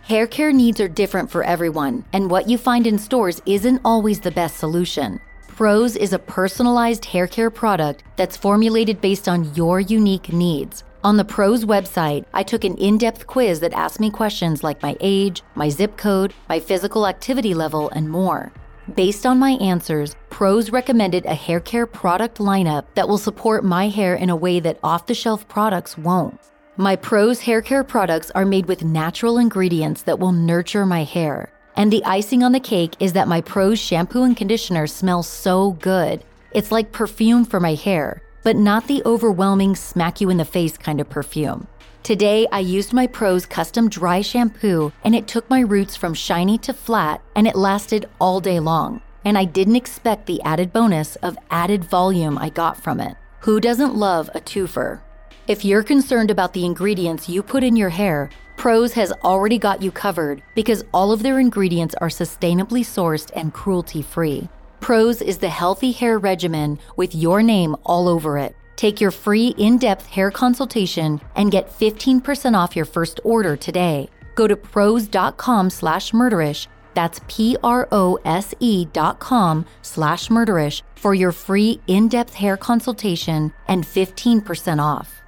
[0.02, 4.22] Hair care needs are different for everyone, and what you find in stores isn't always
[4.22, 5.20] the best solution.
[5.58, 10.84] Prose is a personalized hair care product that's formulated based on your unique needs.
[11.04, 14.84] On the Prose website, I took an in depth quiz that asked me questions like
[14.84, 18.52] my age, my zip code, my physical activity level, and more.
[18.94, 23.88] Based on my answers, Prose recommended a hair care product lineup that will support my
[23.88, 26.40] hair in a way that off the shelf products won't.
[26.78, 31.52] My Prose hair care products are made with natural ingredients that will nurture my hair.
[31.78, 35.74] And the icing on the cake is that my Prose shampoo and conditioner smells so
[35.74, 36.24] good.
[36.52, 40.76] It's like perfume for my hair, but not the overwhelming smack you in the face
[40.76, 41.68] kind of perfume.
[42.02, 46.58] Today, I used my Prose custom dry shampoo and it took my roots from shiny
[46.60, 49.02] to flat and it lasted all day long.
[49.24, 53.16] And I didn't expect the added bonus of added volume I got from it.
[53.42, 55.02] Who doesn't love a twofer?
[55.48, 59.84] If you're concerned about the ingredients you put in your hair, Prose has already got
[59.84, 64.50] you covered because all of their ingredients are sustainably sourced and cruelty free.
[64.80, 68.56] Prose is the healthy hair regimen with your name all over it.
[68.76, 74.10] Take your free in depth hair consultation and get 15% off your first order today.
[74.34, 76.68] Go to prose.com slash murderish.
[76.96, 82.34] That's P R O S E dot com slash murderish for your free in depth
[82.34, 85.22] hair consultation and 15% off.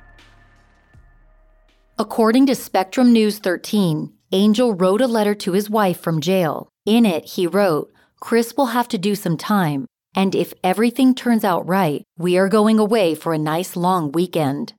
[2.01, 6.69] According to Spectrum News 13, Angel wrote a letter to his wife from jail.
[6.85, 9.85] In it, he wrote, Chris will have to do some time,
[10.15, 14.71] and if everything turns out right, we are going away for a nice long weekend.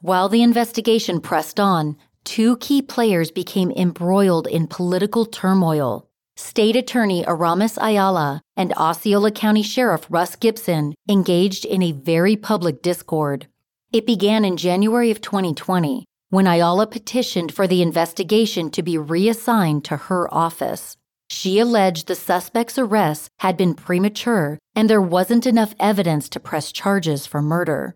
[0.00, 6.08] While the investigation pressed on, two key players became embroiled in political turmoil.
[6.36, 12.80] State Attorney Aramis Ayala and Osceola County Sheriff Russ Gibson engaged in a very public
[12.80, 13.48] discord.
[13.92, 19.84] It began in January of 2020 when Ayala petitioned for the investigation to be reassigned
[19.84, 20.96] to her office.
[21.28, 26.72] She alleged the suspect's arrests had been premature and there wasn't enough evidence to press
[26.72, 27.94] charges for murder.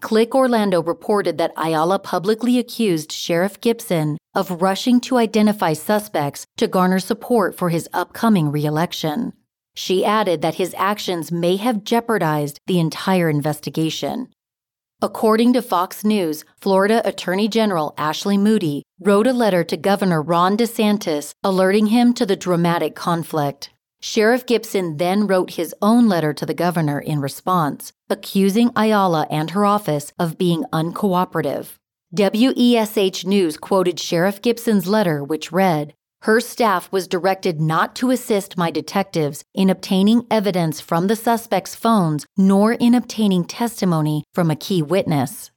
[0.00, 6.66] Click Orlando reported that Ayala publicly accused Sheriff Gibson of rushing to identify suspects to
[6.66, 9.34] garner support for his upcoming reelection.
[9.74, 14.28] She added that his actions may have jeopardized the entire investigation.
[15.02, 20.58] According to Fox News, Florida Attorney General Ashley Moody wrote a letter to Governor Ron
[20.58, 23.70] DeSantis alerting him to the dramatic conflict.
[24.02, 29.52] Sheriff Gibson then wrote his own letter to the governor in response, accusing Ayala and
[29.52, 31.78] her office of being uncooperative.
[32.12, 38.58] WESH News quoted Sheriff Gibson's letter, which read her staff was directed not to assist
[38.58, 44.56] my detectives in obtaining evidence from the suspect's phones nor in obtaining testimony from a
[44.56, 45.50] key witness.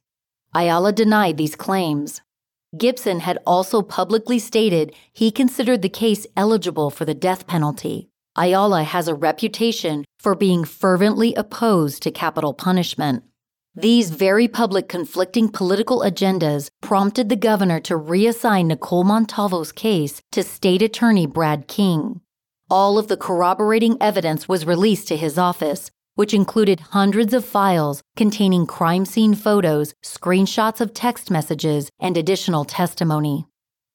[0.55, 2.21] Ayala denied these claims.
[2.77, 8.09] Gibson had also publicly stated he considered the case eligible for the death penalty.
[8.37, 13.23] Ayala has a reputation for being fervently opposed to capital punishment.
[13.75, 20.43] These very public conflicting political agendas prompted the governor to reassign Nicole Montalvo's case to
[20.43, 22.21] State Attorney Brad King.
[22.69, 28.03] All of the corroborating evidence was released to his office, which included hundreds of files
[28.15, 33.47] containing crime scene photos, screenshots of text messages, and additional testimony.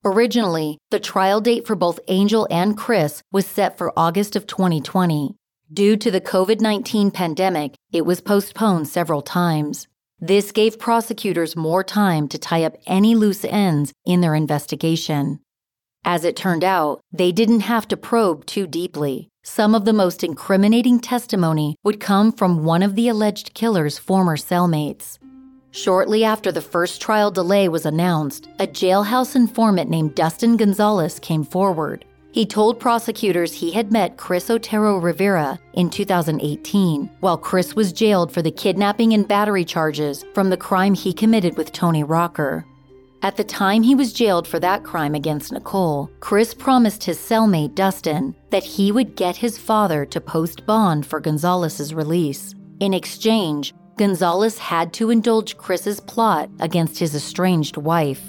[0.04, 5.36] Originally, the trial date for both Angel and Chris was set for August of 2020.
[5.70, 9.86] Due to the COVID 19 pandemic, it was postponed several times.
[10.18, 15.40] This gave prosecutors more time to tie up any loose ends in their investigation.
[16.06, 19.28] As it turned out, they didn't have to probe too deeply.
[19.44, 24.38] Some of the most incriminating testimony would come from one of the alleged killer's former
[24.38, 25.18] cellmates.
[25.70, 31.44] Shortly after the first trial delay was announced, a jailhouse informant named Dustin Gonzalez came
[31.44, 32.06] forward.
[32.32, 38.30] He told prosecutors he had met Chris Otero Rivera in 2018 while Chris was jailed
[38.30, 42.66] for the kidnapping and battery charges from the crime he committed with Tony Rucker.
[43.22, 47.74] At the time he was jailed for that crime against Nicole, Chris promised his cellmate
[47.74, 52.54] Dustin that he would get his father to post bond for Gonzalez's release.
[52.78, 58.22] In exchange, Gonzalez had to indulge Chris's plot against his estranged wife.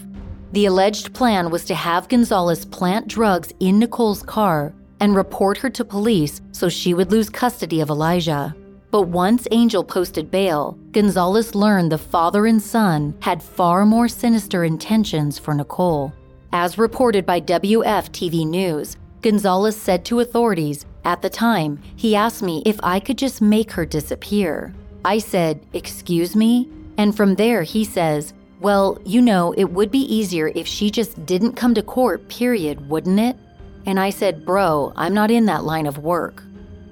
[0.52, 5.70] The alleged plan was to have Gonzalez plant drugs in Nicole's car and report her
[5.70, 8.56] to police so she would lose custody of Elijah.
[8.92, 14.64] But once Angel posted bail, Gonzalez learned the father and son had far more sinister
[14.64, 16.12] intentions for Nicole.
[16.52, 22.42] As reported by WF TV News, Gonzalez said to authorities, At the time, he asked
[22.42, 24.74] me if I could just make her disappear.
[25.06, 26.68] I said, Excuse me?
[26.98, 31.26] And from there, he says, well, you know, it would be easier if she just
[31.26, 33.38] didn't come to court, period, wouldn't it?
[33.86, 36.44] And I said, Bro, I'm not in that line of work.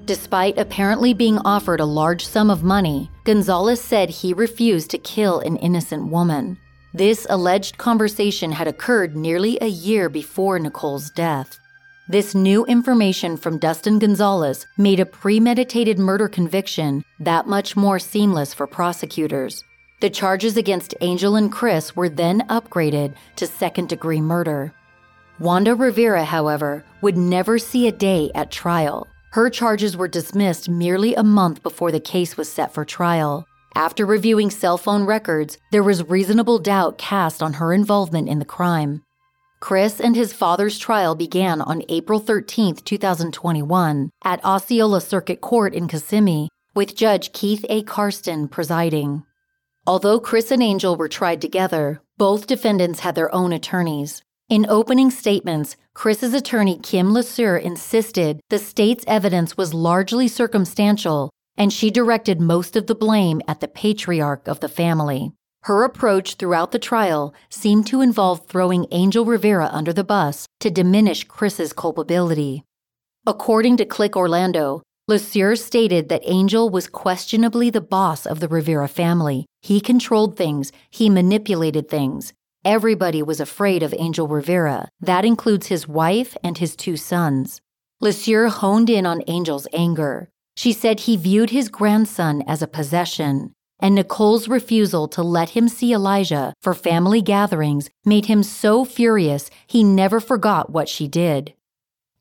[0.06, 5.40] Despite apparently being offered a large sum of money, Gonzalez said he refused to kill
[5.40, 6.56] an innocent woman.
[6.94, 11.60] This alleged conversation had occurred nearly a year before Nicole's death.
[12.08, 18.54] This new information from Dustin Gonzalez made a premeditated murder conviction that much more seamless
[18.54, 19.62] for prosecutors.
[20.00, 24.72] The charges against Angel and Chris were then upgraded to second degree murder.
[25.40, 29.08] Wanda Rivera, however, would never see a day at trial.
[29.32, 33.46] Her charges were dismissed merely a month before the case was set for trial.
[33.74, 38.44] After reviewing cell phone records, there was reasonable doubt cast on her involvement in the
[38.44, 39.02] crime.
[39.60, 45.88] Chris and his father's trial began on April 13, 2021, at Osceola Circuit Court in
[45.88, 47.82] Kissimmee, with Judge Keith A.
[47.82, 49.24] Karsten presiding.
[49.88, 54.20] Although Chris and Angel were tried together, both defendants had their own attorneys.
[54.50, 61.72] In opening statements, Chris's attorney Kim LeSueur insisted the state's evidence was largely circumstantial, and
[61.72, 65.32] she directed most of the blame at the patriarch of the family.
[65.62, 70.68] Her approach throughout the trial seemed to involve throwing Angel Rivera under the bus to
[70.68, 72.62] diminish Chris's culpability.
[73.26, 78.86] According to Click Orlando, LeSueur stated that Angel was questionably the boss of the Rivera
[78.88, 79.46] family.
[79.62, 82.34] He controlled things, he manipulated things.
[82.62, 84.90] Everybody was afraid of Angel Rivera.
[85.00, 87.62] That includes his wife and his two sons.
[88.02, 90.28] LeSueur honed in on Angel's anger.
[90.58, 95.70] She said he viewed his grandson as a possession, and Nicole's refusal to let him
[95.70, 101.54] see Elijah for family gatherings made him so furious he never forgot what she did.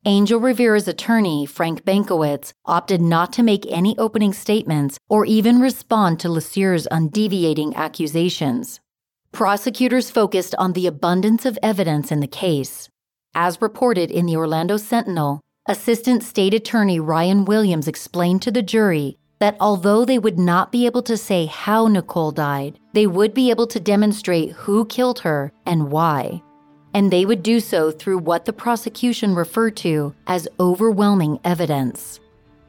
[0.07, 6.21] Angel Rivera's attorney, Frank Bankowitz, opted not to make any opening statements or even respond
[6.21, 8.79] to LeSueur's undeviating accusations.
[9.33, 12.87] Prosecutors focused on the abundance of evidence in the case.
[13.35, 19.17] As reported in the Orlando Sentinel, Assistant State Attorney Ryan Williams explained to the jury
[19.39, 23.49] that although they would not be able to say how Nicole died, they would be
[23.49, 26.41] able to demonstrate who killed her and why
[26.97, 32.19] and they would do so through what the prosecution referred to as overwhelming evidence.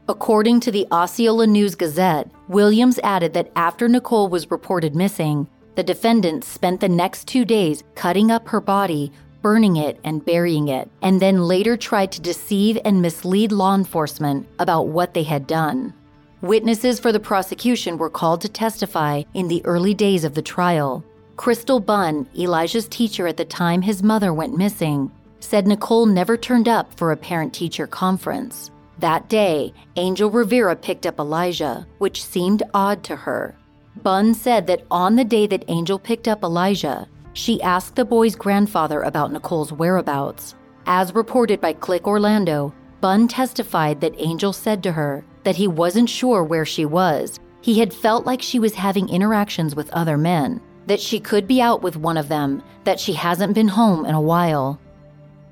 [0.06, 5.82] According to the Osceola News Gazette, Williams added that after Nicole was reported missing, the
[5.82, 9.10] defendants spent the next two days cutting up her body,
[9.40, 14.46] burning it, and burying it, and then later tried to deceive and mislead law enforcement
[14.58, 15.94] about what they had done.
[16.42, 21.02] Witnesses for the prosecution were called to testify in the early days of the trial,
[21.38, 25.08] Crystal Bunn, Elijah's teacher at the time his mother went missing,
[25.38, 28.72] said Nicole never turned up for a parent teacher conference.
[28.98, 33.54] That day, Angel Rivera picked up Elijah, which seemed odd to her.
[34.02, 38.34] Bunn said that on the day that Angel picked up Elijah, she asked the boy's
[38.34, 40.56] grandfather about Nicole's whereabouts.
[40.86, 46.10] As reported by Click Orlando, Bunn testified that Angel said to her that he wasn't
[46.10, 47.38] sure where she was.
[47.60, 51.60] He had felt like she was having interactions with other men, that she could be
[51.60, 54.80] out with one of them, that she hasn't been home in a while.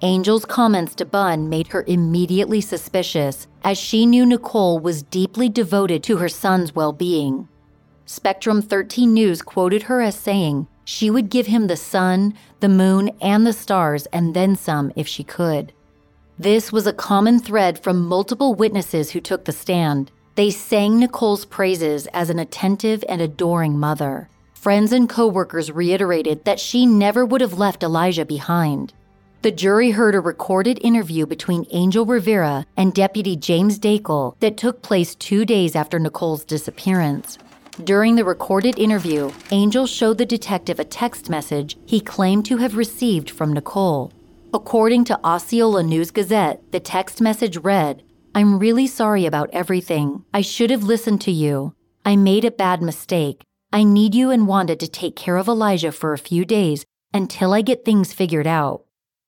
[0.03, 6.03] Angel's comments to Bunn made her immediately suspicious, as she knew Nicole was deeply devoted
[6.03, 7.49] to her son's well being.
[8.05, 13.11] Spectrum 13 News quoted her as saying she would give him the sun, the moon,
[13.21, 15.73] and the stars, and then some if she could.
[16.39, 20.13] This was a common thread from multiple witnesses who took the stand.
[20.35, 24.29] They sang Nicole's praises as an attentive and adoring mother.
[24.67, 28.93] Friends and coworkers reiterated that she never would have left Elijah behind.
[29.43, 34.83] The jury heard a recorded interview between Angel Rivera and Deputy James Dakel that took
[34.83, 37.39] place two days after Nicole's disappearance.
[37.85, 42.77] During the recorded interview, Angel showed the detective a text message he claimed to have
[42.77, 44.13] received from Nicole.
[44.53, 48.03] According to Osceola News Gazette, the text message read,
[48.35, 50.25] I'm really sorry about everything.
[50.35, 51.73] I should have listened to you.
[52.05, 53.46] I made a bad mistake.
[53.73, 57.53] I need you and Wanda to take care of Elijah for a few days until
[57.53, 58.85] I get things figured out.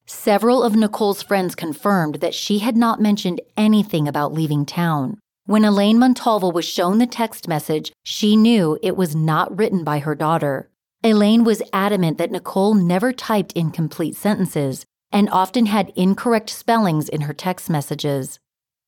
[0.07, 5.19] Several of Nicole's friends confirmed that she had not mentioned anything about leaving town.
[5.45, 9.99] When Elaine Montalvo was shown the text message, she knew it was not written by
[9.99, 10.71] her daughter.
[11.03, 17.23] Elaine was adamant that Nicole never typed incomplete sentences and often had incorrect spellings in
[17.23, 18.39] her text messages.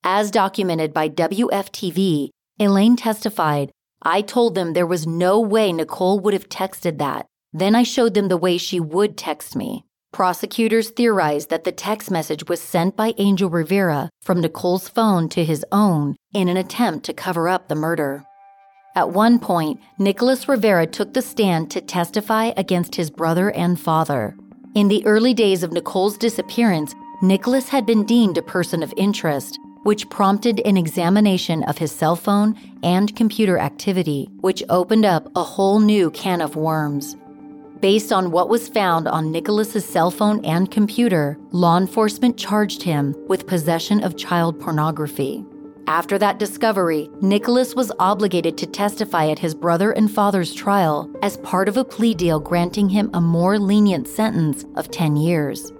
[0.02, 3.70] As documented by WFTV, Elaine testified,
[4.02, 7.26] I told them there was no way Nicole would have texted that.
[7.52, 9.84] Then I showed them the way she would text me.
[10.12, 15.44] Prosecutors theorized that the text message was sent by Angel Rivera from Nicole's phone to
[15.44, 18.24] his own in an attempt to cover up the murder.
[18.96, 24.36] At one point, Nicholas Rivera took the stand to testify against his brother and father.
[24.74, 29.58] In the early days of Nicole's disappearance, Nicholas had been deemed a person of interest,
[29.82, 35.42] which prompted an examination of his cell phone and computer activity, which opened up a
[35.42, 37.16] whole new can of worms.
[37.80, 43.14] Based on what was found on Nicholas's cell phone and computer, law enforcement charged him
[43.26, 45.44] with possession of child pornography.
[45.86, 51.38] After that discovery, Nicholas was obligated to testify at his brother and father's trial as
[51.38, 55.72] part of a plea deal granting him a more lenient sentence of 10 years.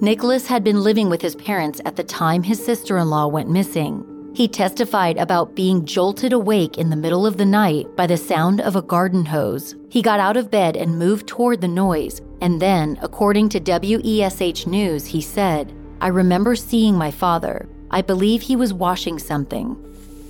[0.00, 3.50] Nicholas had been living with his parents at the time his sister in law went
[3.50, 8.16] missing, he testified about being jolted awake in the middle of the night by the
[8.16, 9.74] sound of a garden hose.
[9.88, 14.66] He got out of bed and moved toward the noise, and then, according to WESH
[14.66, 17.68] News, he said, I remember seeing my father.
[17.90, 19.76] I believe he was washing something.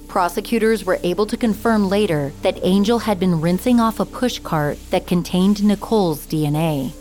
[0.09, 5.07] Prosecutors were able to confirm later that Angel had been rinsing off a pushcart that
[5.07, 6.93] contained Nicole's DNA.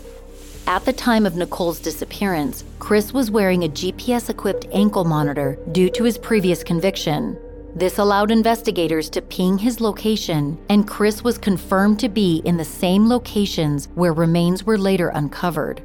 [0.66, 5.90] At the time of Nicole's disappearance, Chris was wearing a GPS equipped ankle monitor due
[5.90, 7.36] to his previous conviction.
[7.74, 12.64] This allowed investigators to ping his location, and Chris was confirmed to be in the
[12.64, 15.82] same locations where remains were later uncovered.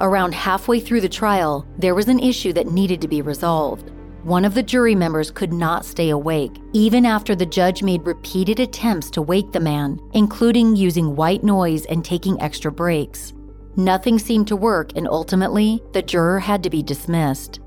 [0.00, 3.90] Around halfway through the trial, there was an issue that needed to be resolved.
[4.24, 8.58] One of the jury members could not stay awake, even after the judge made repeated
[8.58, 13.32] attempts to wake the man, including using white noise and taking extra breaks.
[13.76, 17.60] Nothing seemed to work, and ultimately, the juror had to be dismissed.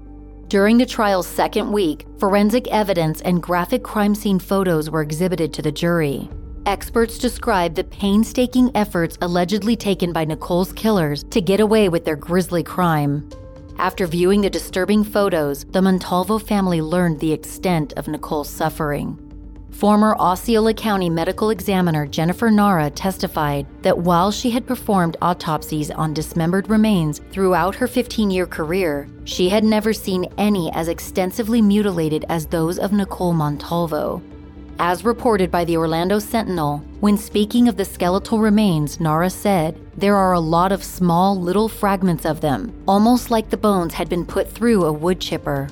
[0.47, 5.61] During the trial's second week, forensic evidence and graphic crime scene photos were exhibited to
[5.61, 6.29] the jury.
[6.65, 12.15] Experts described the painstaking efforts allegedly taken by Nicole's killers to get away with their
[12.15, 13.29] grisly crime.
[13.77, 19.26] After viewing the disturbing photos, the Montalvo family learned the extent of Nicole's suffering.
[19.77, 26.15] Former Osceola County medical examiner Jennifer Nara testified that while she had performed autopsies on
[26.15, 32.25] dismembered remains throughout her 15 year career, she had never seen any as extensively mutilated
[32.27, 34.23] as those of Nicole Montalvo.
[34.79, 40.15] As reported by the Orlando Sentinel, when speaking of the skeletal remains, Nara said, There
[40.15, 44.25] are a lot of small little fragments of them, almost like the bones had been
[44.25, 45.69] put through a wood chipper.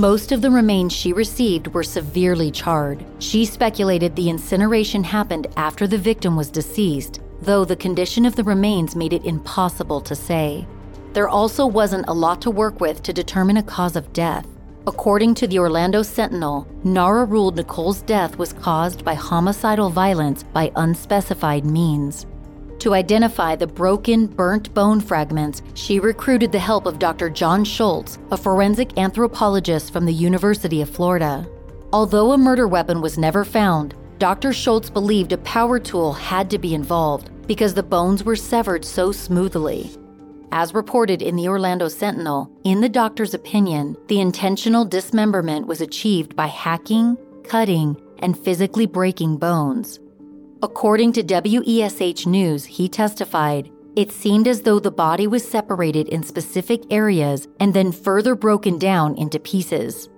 [0.00, 3.04] Most of the remains she received were severely charred.
[3.18, 8.42] She speculated the incineration happened after the victim was deceased, though the condition of the
[8.42, 10.66] remains made it impossible to say.
[11.12, 14.46] There also wasn't a lot to work with to determine a cause of death.
[14.86, 20.72] According to the Orlando Sentinel, Nara ruled Nicole's death was caused by homicidal violence by
[20.76, 22.24] unspecified means.
[22.80, 27.28] To identify the broken, burnt bone fragments, she recruited the help of Dr.
[27.28, 31.46] John Schultz, a forensic anthropologist from the University of Florida.
[31.92, 34.54] Although a murder weapon was never found, Dr.
[34.54, 39.12] Schultz believed a power tool had to be involved because the bones were severed so
[39.12, 39.90] smoothly.
[40.52, 46.34] as reported in the Orlando Sentinel, in the doctor's opinion, the intentional dismemberment was achieved
[46.34, 50.00] by hacking, cutting, and physically breaking bones.
[50.62, 56.22] According to WESH News, he testified, it seemed as though the body was separated in
[56.22, 60.10] specific areas and then further broken down into pieces.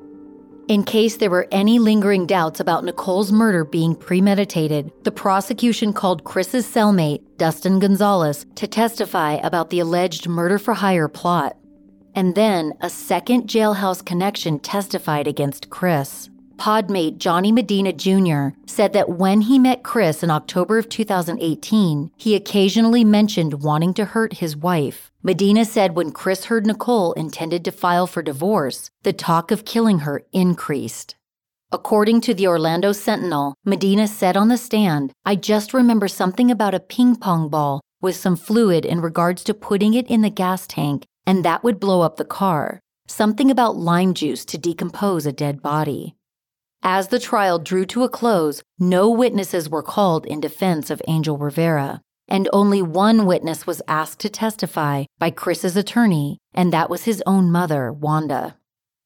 [0.67, 6.25] In case there were any lingering doubts about Nicole's murder being premeditated, the prosecution called
[6.25, 11.57] Chris's cellmate, Dustin Gonzalez, to testify about the alleged murder for hire plot.
[12.17, 16.29] And then a second jailhouse connection testified against Chris
[16.63, 18.57] podmate Johnny Medina Jr.
[18.67, 24.05] said that when he met Chris in October of 2018, he occasionally mentioned wanting to
[24.05, 25.11] hurt his wife.
[25.25, 30.01] Medina said when Chris heard Nicole intended to file for divorce, the talk of killing
[30.01, 31.17] her increased.
[31.73, 36.75] According to the Orlando Sentinel, Medina said on the stand, I just remember something about
[36.75, 40.69] a ping pong ball with some fluid in regards to putting it in the gas
[40.69, 42.79] tank, and that would blow up the car.
[43.09, 46.15] Something about lime juice to decompose a dead body.
[46.85, 51.39] As the trial drew to a close, no witnesses were called in defense of Angel
[51.39, 57.05] Rivera, and only one witness was asked to testify by Chris's attorney, and that was
[57.05, 58.57] his own mother, Wanda.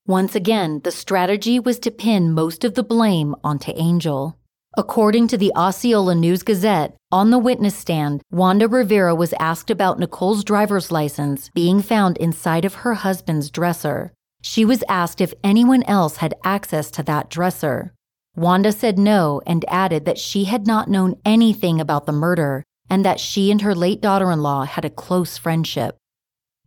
[0.06, 4.38] Once again, the strategy was to pin most of the blame onto Angel.
[4.78, 9.98] According to the Osceola News Gazette, on the witness stand, Wanda Rivera was asked about
[9.98, 14.12] Nicole's driver's license being found inside of her husband's dresser.
[14.42, 17.92] She was asked if anyone else had access to that dresser.
[18.36, 23.04] Wanda said no and added that she had not known anything about the murder and
[23.04, 25.96] that she and her late daughter in law had a close friendship.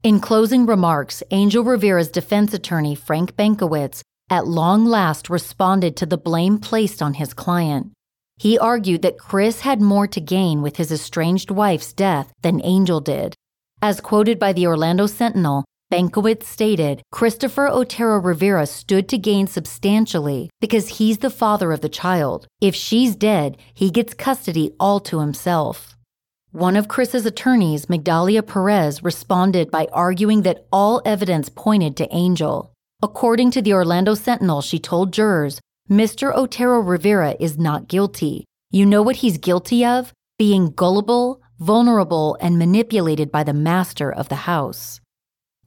[0.01, 6.17] In closing remarks, Angel Rivera's defense attorney, Frank Bankowitz, at long last responded to the
[6.17, 7.91] blame placed on his client.
[8.37, 13.01] He argued that Chris had more to gain with his estranged wife's death than Angel
[13.01, 13.35] did.
[13.81, 20.51] As quoted by the Orlando Sentinel, Bankowitz stated Christopher Otero Rivera stood to gain substantially
[20.61, 22.45] because he's the father of the child.
[22.61, 25.97] If she's dead, he gets custody all to himself.
[26.51, 32.71] One of Chris's attorneys, Migdalia Perez, responded by arguing that all evidence pointed to Angel.
[33.01, 35.59] According to the Orlando Sentinel, she told jurors,
[35.89, 36.31] Mr.
[36.35, 38.45] Otero Rivera is not guilty.
[38.69, 40.13] You know what he's guilty of?
[40.37, 45.01] Being gullible, vulnerable, and manipulated by the master of the house.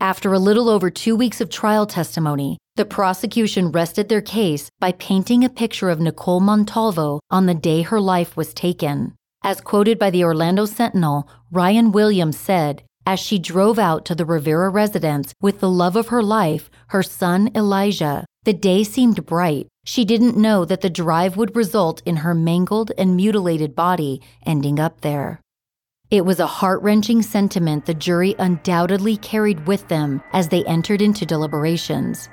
[0.02, 4.90] After a little over two weeks of trial testimony, the prosecution rested their case by
[4.90, 9.14] painting a picture of Nicole Montalvo on the day her life was taken.
[9.44, 14.24] As quoted by the Orlando Sentinel, Ryan Williams said, as she drove out to the
[14.24, 19.68] Rivera residence with the love of her life, her son Elijah, the day seemed bright.
[19.84, 24.80] She didn't know that the drive would result in her mangled and mutilated body ending
[24.80, 25.41] up there.
[26.12, 31.00] It was a heart wrenching sentiment the jury undoubtedly carried with them as they entered
[31.00, 32.28] into deliberations.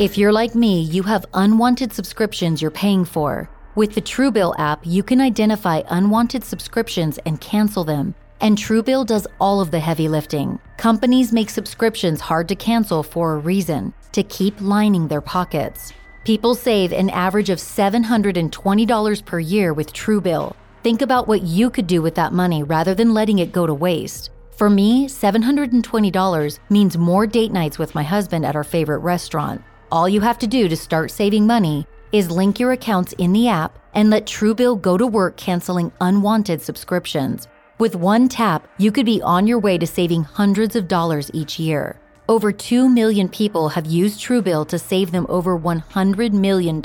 [0.00, 3.48] If you're like me, you have unwanted subscriptions you're paying for.
[3.76, 8.16] With the Truebill app, you can identify unwanted subscriptions and cancel them.
[8.40, 10.58] And Truebill does all of the heavy lifting.
[10.76, 15.92] Companies make subscriptions hard to cancel for a reason to keep lining their pockets.
[16.24, 20.54] People save an average of $720 per year with Truebill.
[20.82, 23.72] Think about what you could do with that money rather than letting it go to
[23.72, 24.28] waste.
[24.50, 29.62] For me, $720 means more date nights with my husband at our favorite restaurant.
[29.90, 33.48] All you have to do to start saving money is link your accounts in the
[33.48, 37.48] app and let Truebill go to work canceling unwanted subscriptions.
[37.78, 41.58] With one tap, you could be on your way to saving hundreds of dollars each
[41.58, 41.99] year.
[42.30, 46.80] Over 2 million people have used Truebill to save them over $100 million.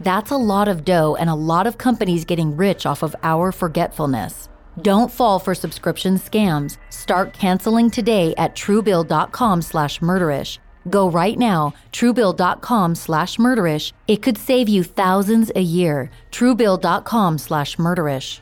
[0.00, 3.52] That's a lot of dough and a lot of companies getting rich off of our
[3.52, 4.48] forgetfulness.
[4.80, 6.78] Don't fall for subscription scams.
[6.88, 10.56] Start canceling today at truebill.com slash murderish.
[10.88, 13.92] Go right now, truebill.com slash murderish.
[14.08, 16.08] It could save you thousands a year.
[16.30, 18.40] truebill.com slash murderish.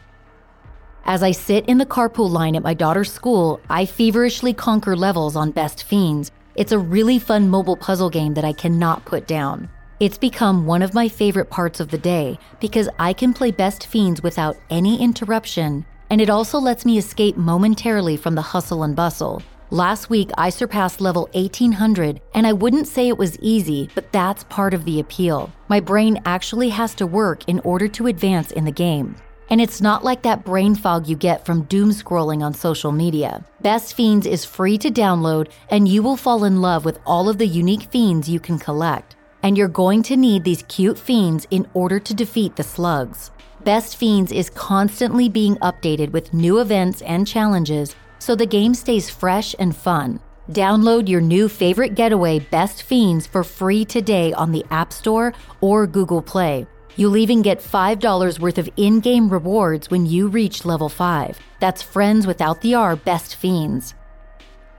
[1.07, 5.37] As I sit in the carpool line at my daughter's school, I feverishly conquer levels
[5.37, 6.31] on Best Fiends.
[6.55, 9.69] It's a really fun mobile puzzle game that I cannot put down.
[10.01, 13.87] It's become one of my favorite parts of the day because I can play Best
[13.87, 18.97] Fiends without any interruption, and it also lets me escape momentarily from the hustle and
[18.97, 19.43] bustle.
[19.69, 24.45] Last week, I surpassed level 1800, and I wouldn't say it was easy, but that's
[24.45, 25.53] part of the appeal.
[25.69, 29.17] My brain actually has to work in order to advance in the game.
[29.51, 33.45] And it's not like that brain fog you get from doom scrolling on social media.
[33.61, 37.39] Best Fiends is free to download, and you will fall in love with all of
[37.39, 39.17] the unique fiends you can collect.
[39.43, 43.31] And you're going to need these cute fiends in order to defeat the slugs.
[43.63, 49.11] Best Fiends is constantly being updated with new events and challenges so the game stays
[49.11, 50.21] fresh and fun.
[50.51, 55.87] Download your new favorite getaway, Best Fiends, for free today on the App Store or
[55.87, 56.67] Google Play.
[56.97, 61.41] You'll even get $5 worth of in game rewards when you reach level 5.
[61.59, 63.95] That's Friends Without the R Best Fiends.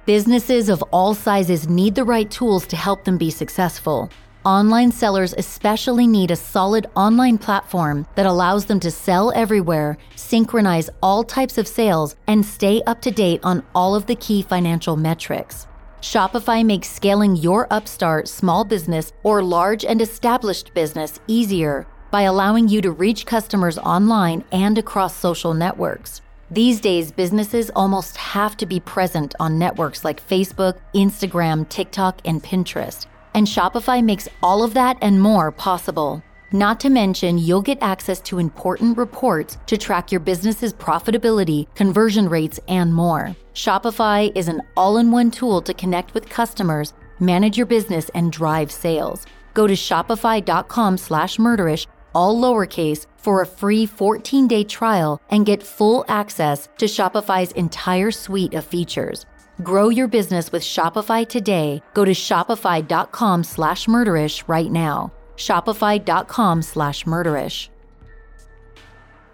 [0.05, 4.09] Businesses of all sizes need the right tools to help them be successful.
[4.45, 10.89] Online sellers especially need a solid online platform that allows them to sell everywhere, synchronize
[11.01, 14.95] all types of sales, and stay up to date on all of the key financial
[14.95, 15.67] metrics.
[16.01, 22.67] Shopify makes scaling your upstart, small business, or large and established business easier by allowing
[22.67, 26.21] you to reach customers online and across social networks.
[26.49, 32.41] These days, businesses almost have to be present on networks like Facebook, Instagram, TikTok, and
[32.41, 36.23] Pinterest and Shopify makes all of that and more possible.
[36.53, 42.29] Not to mention, you'll get access to important reports to track your business's profitability, conversion
[42.29, 43.35] rates, and more.
[43.53, 48.31] Shopify is an all in one tool to connect with customers, manage your business, and
[48.31, 49.25] drive sales.
[49.53, 55.63] Go to shopify.com slash murderish, all lowercase, for a free 14 day trial and get
[55.63, 59.25] full access to Shopify's entire suite of features.
[59.63, 61.81] Grow your business with Shopify today.
[61.93, 65.11] Go to shopify.com slash murderish right now.
[65.37, 67.69] Shopify.com slash murderish.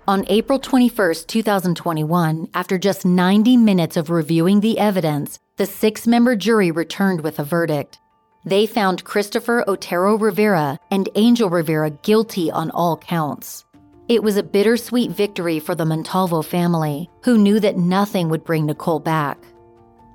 [0.08, 6.36] On April 21st, 2021, after just 90 minutes of reviewing the evidence, the six member
[6.36, 8.01] jury returned with a verdict.
[8.44, 13.66] They found Christopher Otero Rivera and Angel Rivera guilty on all counts.
[14.08, 18.66] It was a bittersweet victory for the Montalvo family, who knew that nothing would bring
[18.66, 19.38] Nicole back.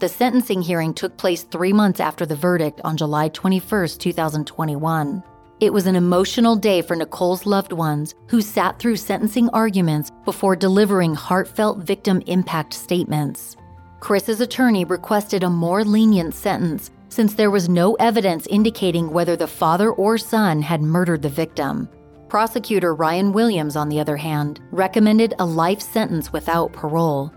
[0.00, 5.22] The sentencing hearing took place three months after the verdict on July 21, 2021.
[5.60, 10.56] It was an emotional day for Nicole's loved ones who sat through sentencing arguments before
[10.56, 13.56] delivering heartfelt victim impact statements.
[14.00, 19.46] Chris's attorney requested a more lenient sentence since there was no evidence indicating whether the
[19.46, 21.88] father or son had murdered the victim.
[22.28, 27.32] Prosecutor Ryan Williams, on the other hand, recommended a life sentence without parole.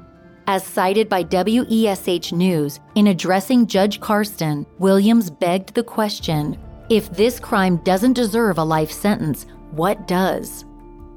[0.48, 6.58] As cited by WESH News, in addressing Judge Karsten, Williams begged the question
[6.90, 10.66] if this crime doesn't deserve a life sentence, what does?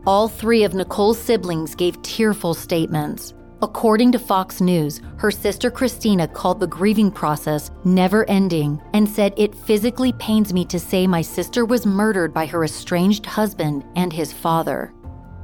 [0.06, 3.34] All three of Nicole's siblings gave tearful statements.
[3.62, 9.32] According to Fox News, her sister Christina called the grieving process never ending and said,
[9.36, 14.12] It physically pains me to say my sister was murdered by her estranged husband and
[14.12, 14.92] his father.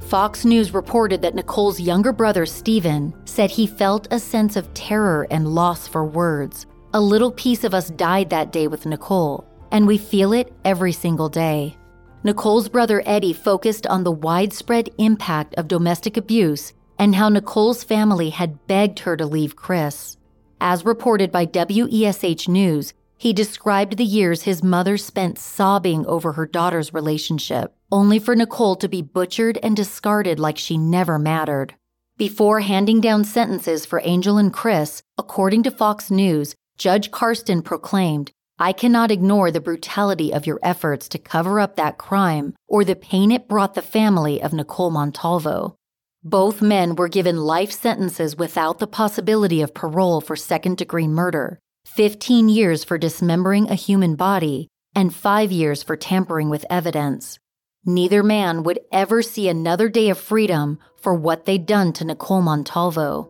[0.01, 5.25] Fox News reported that Nicole's younger brother, Stephen, said he felt a sense of terror
[5.31, 6.65] and loss for words.
[6.93, 10.91] A little piece of us died that day with Nicole, and we feel it every
[10.91, 11.77] single day.
[12.25, 18.29] Nicole's brother Eddie focused on the widespread impact of domestic abuse and how Nicole's family
[18.29, 20.17] had begged her to leave Chris.
[20.61, 26.45] As reported by WESH News, he described the years his mother spent sobbing over her
[26.45, 31.75] daughter's relationship, only for Nicole to be butchered and discarded like she never mattered.
[32.17, 38.31] Before handing down sentences for Angel and Chris, according to Fox News, Judge Karsten proclaimed,
[38.57, 42.95] I cannot ignore the brutality of your efforts to cover up that crime or the
[42.95, 45.75] pain it brought the family of Nicole Montalvo.
[46.23, 51.59] Both men were given life sentences without the possibility of parole for second degree murder,
[51.85, 57.39] 15 years for dismembering a human body, and five years for tampering with evidence.
[57.85, 62.41] Neither man would ever see another day of freedom for what they'd done to Nicole
[62.41, 63.29] Montalvo.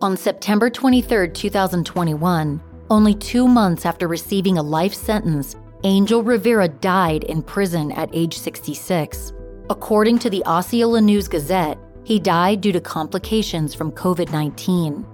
[0.00, 7.24] On September 23, 2021, only two months after receiving a life sentence, Angel Rivera died
[7.24, 9.32] in prison at age 66.
[9.68, 15.06] According to the Osceola News Gazette, he died due to complications from COVID 19.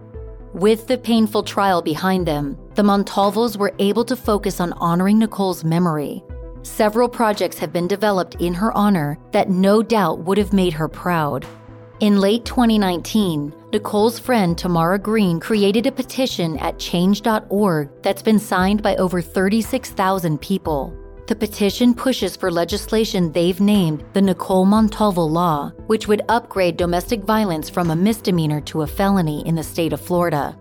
[0.54, 5.64] With the painful trial behind them, the Montalvos were able to focus on honoring Nicole's
[5.64, 6.24] memory.
[6.62, 10.88] Several projects have been developed in her honor that no doubt would have made her
[10.88, 11.46] proud.
[12.00, 18.82] In late 2019, Nicole's friend Tamara Green created a petition at change.org that's been signed
[18.82, 20.94] by over 36,000 people.
[21.26, 27.24] The petition pushes for legislation they've named the Nicole Montalvo Law, which would upgrade domestic
[27.24, 30.56] violence from a misdemeanor to a felony in the state of Florida.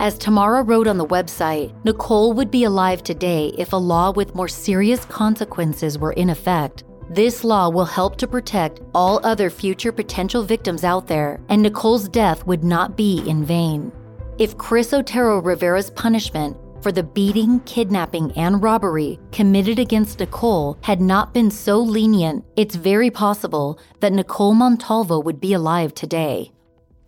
[0.00, 4.34] As Tamara wrote on the website, Nicole would be alive today if a law with
[4.34, 6.82] more serious consequences were in effect.
[7.08, 12.08] This law will help to protect all other future potential victims out there, and Nicole's
[12.08, 13.92] death would not be in vain.
[14.38, 21.00] If Chris Otero Rivera's punishment for the beating, kidnapping, and robbery committed against Nicole had
[21.00, 26.52] not been so lenient, it's very possible that Nicole Montalvo would be alive today.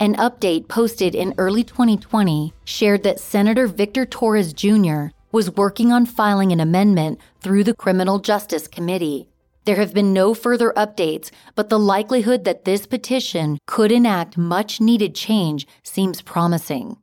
[0.01, 5.09] An update posted in early 2020 shared that Senator Victor Torres Jr.
[5.31, 9.29] was working on filing an amendment through the Criminal Justice Committee.
[9.67, 14.81] There have been no further updates, but the likelihood that this petition could enact much
[14.81, 16.97] needed change seems promising.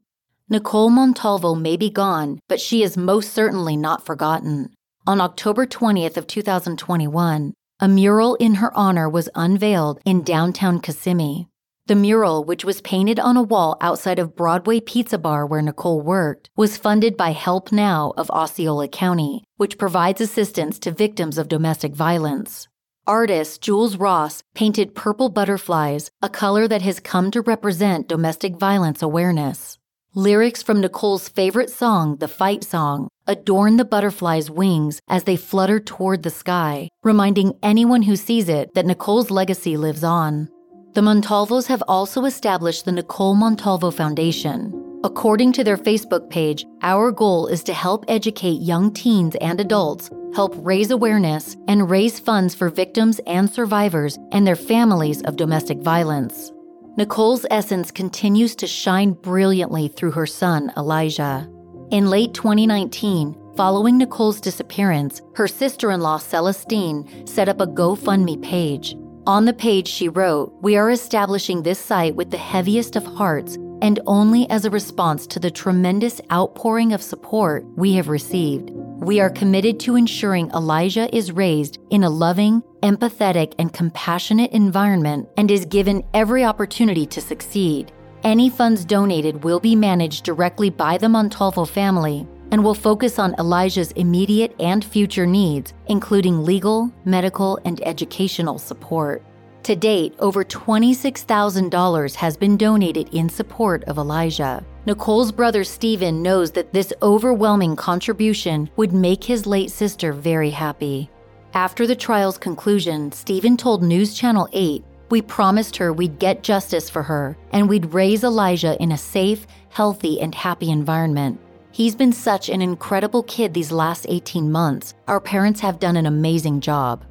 [0.50, 4.70] Nicole Montalvo may be gone, but she is most certainly not forgotten.
[5.06, 11.50] On October 20th of 2021, a mural in her honor was unveiled in downtown Kissimmee.
[11.88, 16.00] The mural, which was painted on a wall outside of Broadway Pizza Bar where Nicole
[16.00, 21.50] worked, was funded by Help Now of Osceola County, which provides assistance to victims of
[21.50, 22.70] domestic violence.
[23.06, 29.02] Artist Jules Ross painted purple butterflies, a color that has come to represent domestic violence
[29.02, 29.78] awareness.
[30.18, 35.80] Lyrics from Nicole's favorite song, the fight song, adorn the butterflies' wings as they flutter
[35.80, 40.50] toward the sky, reminding anyone who sees it that Nicole's legacy lives on.
[40.94, 44.74] The Montalvos have also established the Nicole Montalvo Foundation.
[45.04, 50.10] According to their Facebook page, our goal is to help educate young teens and adults,
[50.34, 55.78] help raise awareness, and raise funds for victims and survivors and their families of domestic
[55.78, 56.52] violence.
[56.98, 61.48] Nicole's essence continues to shine brilliantly through her son, Elijah.
[61.92, 68.42] In late 2019, following Nicole's disappearance, her sister in law, Celestine, set up a GoFundMe
[68.42, 68.96] page.
[69.28, 73.60] On the page, she wrote, We are establishing this site with the heaviest of hearts
[73.84, 78.72] and only as a response to the tremendous outpouring of support we have received.
[79.00, 85.30] We are committed to ensuring Elijah is raised in a loving, empathetic, and compassionate environment
[85.38, 87.92] and is given every opportunity to succeed.
[88.24, 93.36] Any funds donated will be managed directly by the Montalvo family and will focus on
[93.38, 99.24] Elijah's immediate and future needs, including legal, medical, and educational support.
[99.64, 104.66] To date, over $26,000 has been donated in support of Elijah.
[104.88, 111.10] Nicole's brother Stephen knows that this overwhelming contribution would make his late sister very happy.
[111.54, 116.90] After the trial's conclusion, Stephen told News Channel 8 we promised her we'd get justice
[116.90, 121.38] for her and we'd raise Elijah in a safe, healthy, and happy environment.
[121.72, 124.94] He's been such an incredible kid these last 18 months.
[125.10, 127.04] Our parents have done an amazing job.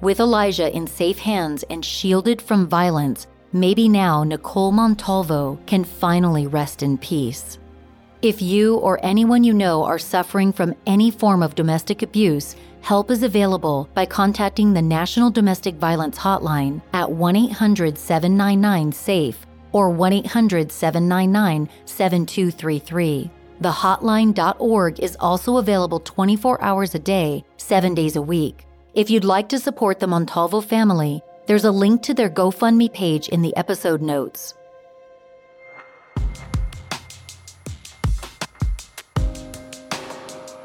[0.00, 6.46] With Elijah in safe hands and shielded from violence, maybe now Nicole Montalvo can finally
[6.46, 7.58] rest in peace.
[8.22, 13.10] If you or anyone you know are suffering from any form of domestic abuse, help
[13.10, 19.90] is available by contacting the National Domestic Violence Hotline at 1 800 799 SAFE or
[19.90, 23.30] 1 800 799 7233.
[23.60, 28.66] The hotline.org is also available 24 hours a day, 7 days a week.
[28.94, 33.28] If you'd like to support the Montalvo family, there's a link to their GoFundMe page
[33.28, 34.54] in the episode notes.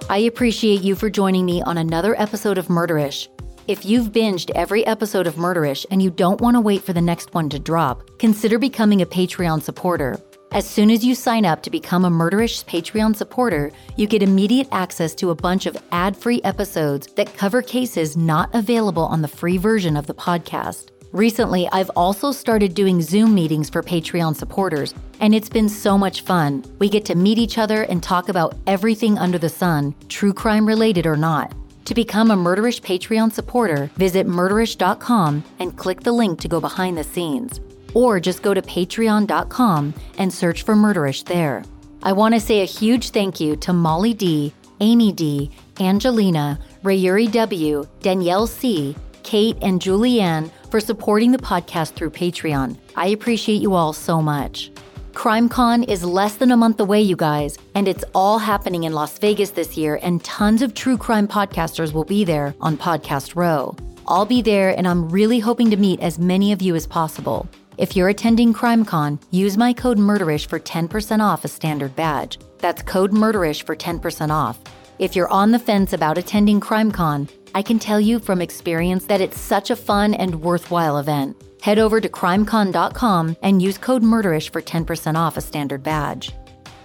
[0.10, 3.28] I appreciate you for joining me on another episode of Murderish.
[3.68, 7.02] If you've binged every episode of Murderish and you don't want to wait for the
[7.02, 10.18] next one to drop, consider becoming a Patreon supporter.
[10.54, 14.70] As soon as you sign up to become a Murderish Patreon supporter, you get immediate
[14.72, 19.28] access to a bunch of ad free episodes that cover cases not available on the
[19.28, 20.90] free version of the podcast.
[21.12, 26.22] Recently, I've also started doing Zoom meetings for Patreon supporters, and it's been so much
[26.22, 26.64] fun.
[26.80, 30.66] We get to meet each other and talk about everything under the sun, true crime
[30.66, 31.54] related or not.
[31.86, 36.98] To become a Murderish Patreon supporter, visit murderish.com and click the link to go behind
[36.98, 37.60] the scenes
[37.94, 41.64] or just go to patreon.com and search for Murderish there.
[42.04, 47.32] I want to say a huge thank you to Molly D, Amy D, Angelina, Rayuri
[47.32, 52.78] W, Danielle C, Kate, and Julianne for supporting the podcast through Patreon.
[52.96, 54.72] I appreciate you all so much.
[55.14, 59.18] CrimeCon is less than a month away, you guys, and it's all happening in Las
[59.18, 63.76] Vegas this year, and tons of true crime podcasters will be there on Podcast Row.
[64.08, 67.50] I'll be there, and I'm really hoping to meet as many of you as possible.
[67.78, 72.40] If you're attending CrimeCon, use my code MURDERISH for 10% off a standard badge.
[72.58, 74.58] That's code MURDERISH for 10% off.
[74.98, 79.22] If you're on the fence about attending CrimeCon, I can tell you from experience that
[79.22, 81.38] it's such a fun and worthwhile event.
[81.62, 86.32] Head over to crimecon.com and use code MURDERISH for 10% off a standard badge.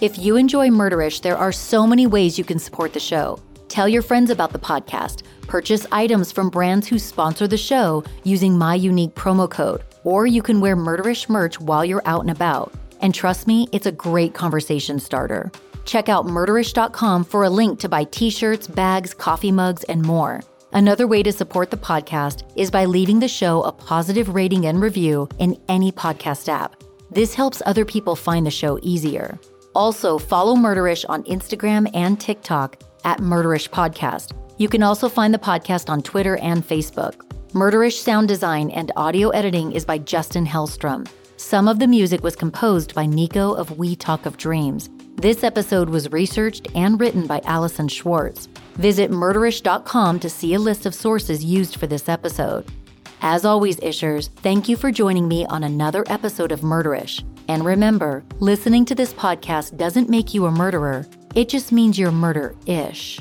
[0.03, 3.39] If you enjoy Murderish, there are so many ways you can support the show.
[3.69, 8.59] Tell your friends about the podcast, purchase items from brands who sponsor the show using
[8.59, 12.73] my unique promo code or you can wear murderish merch while you're out and about.
[13.01, 15.51] And trust me, it's a great conversation starter.
[15.85, 20.41] Check out murderish.com for a link to buy t shirts, bags, coffee mugs, and more.
[20.73, 24.81] Another way to support the podcast is by leaving the show a positive rating and
[24.81, 26.83] review in any podcast app.
[27.11, 29.39] This helps other people find the show easier.
[29.75, 34.33] Also, follow Murderish on Instagram and TikTok at Murderish Podcast.
[34.59, 37.32] You can also find the podcast on Twitter and Facebook.
[37.53, 41.07] Murderish sound design and audio editing is by Justin Hellstrom.
[41.37, 44.89] Some of the music was composed by Nico of We Talk of Dreams.
[45.17, 48.47] This episode was researched and written by Allison Schwartz.
[48.77, 52.65] Visit murderish.com to see a list of sources used for this episode.
[53.21, 57.23] As always, Ishers, thank you for joining me on another episode of Murderish.
[57.49, 62.13] And remember, listening to this podcast doesn't make you a murderer, it just means you're
[62.13, 63.21] murder ish.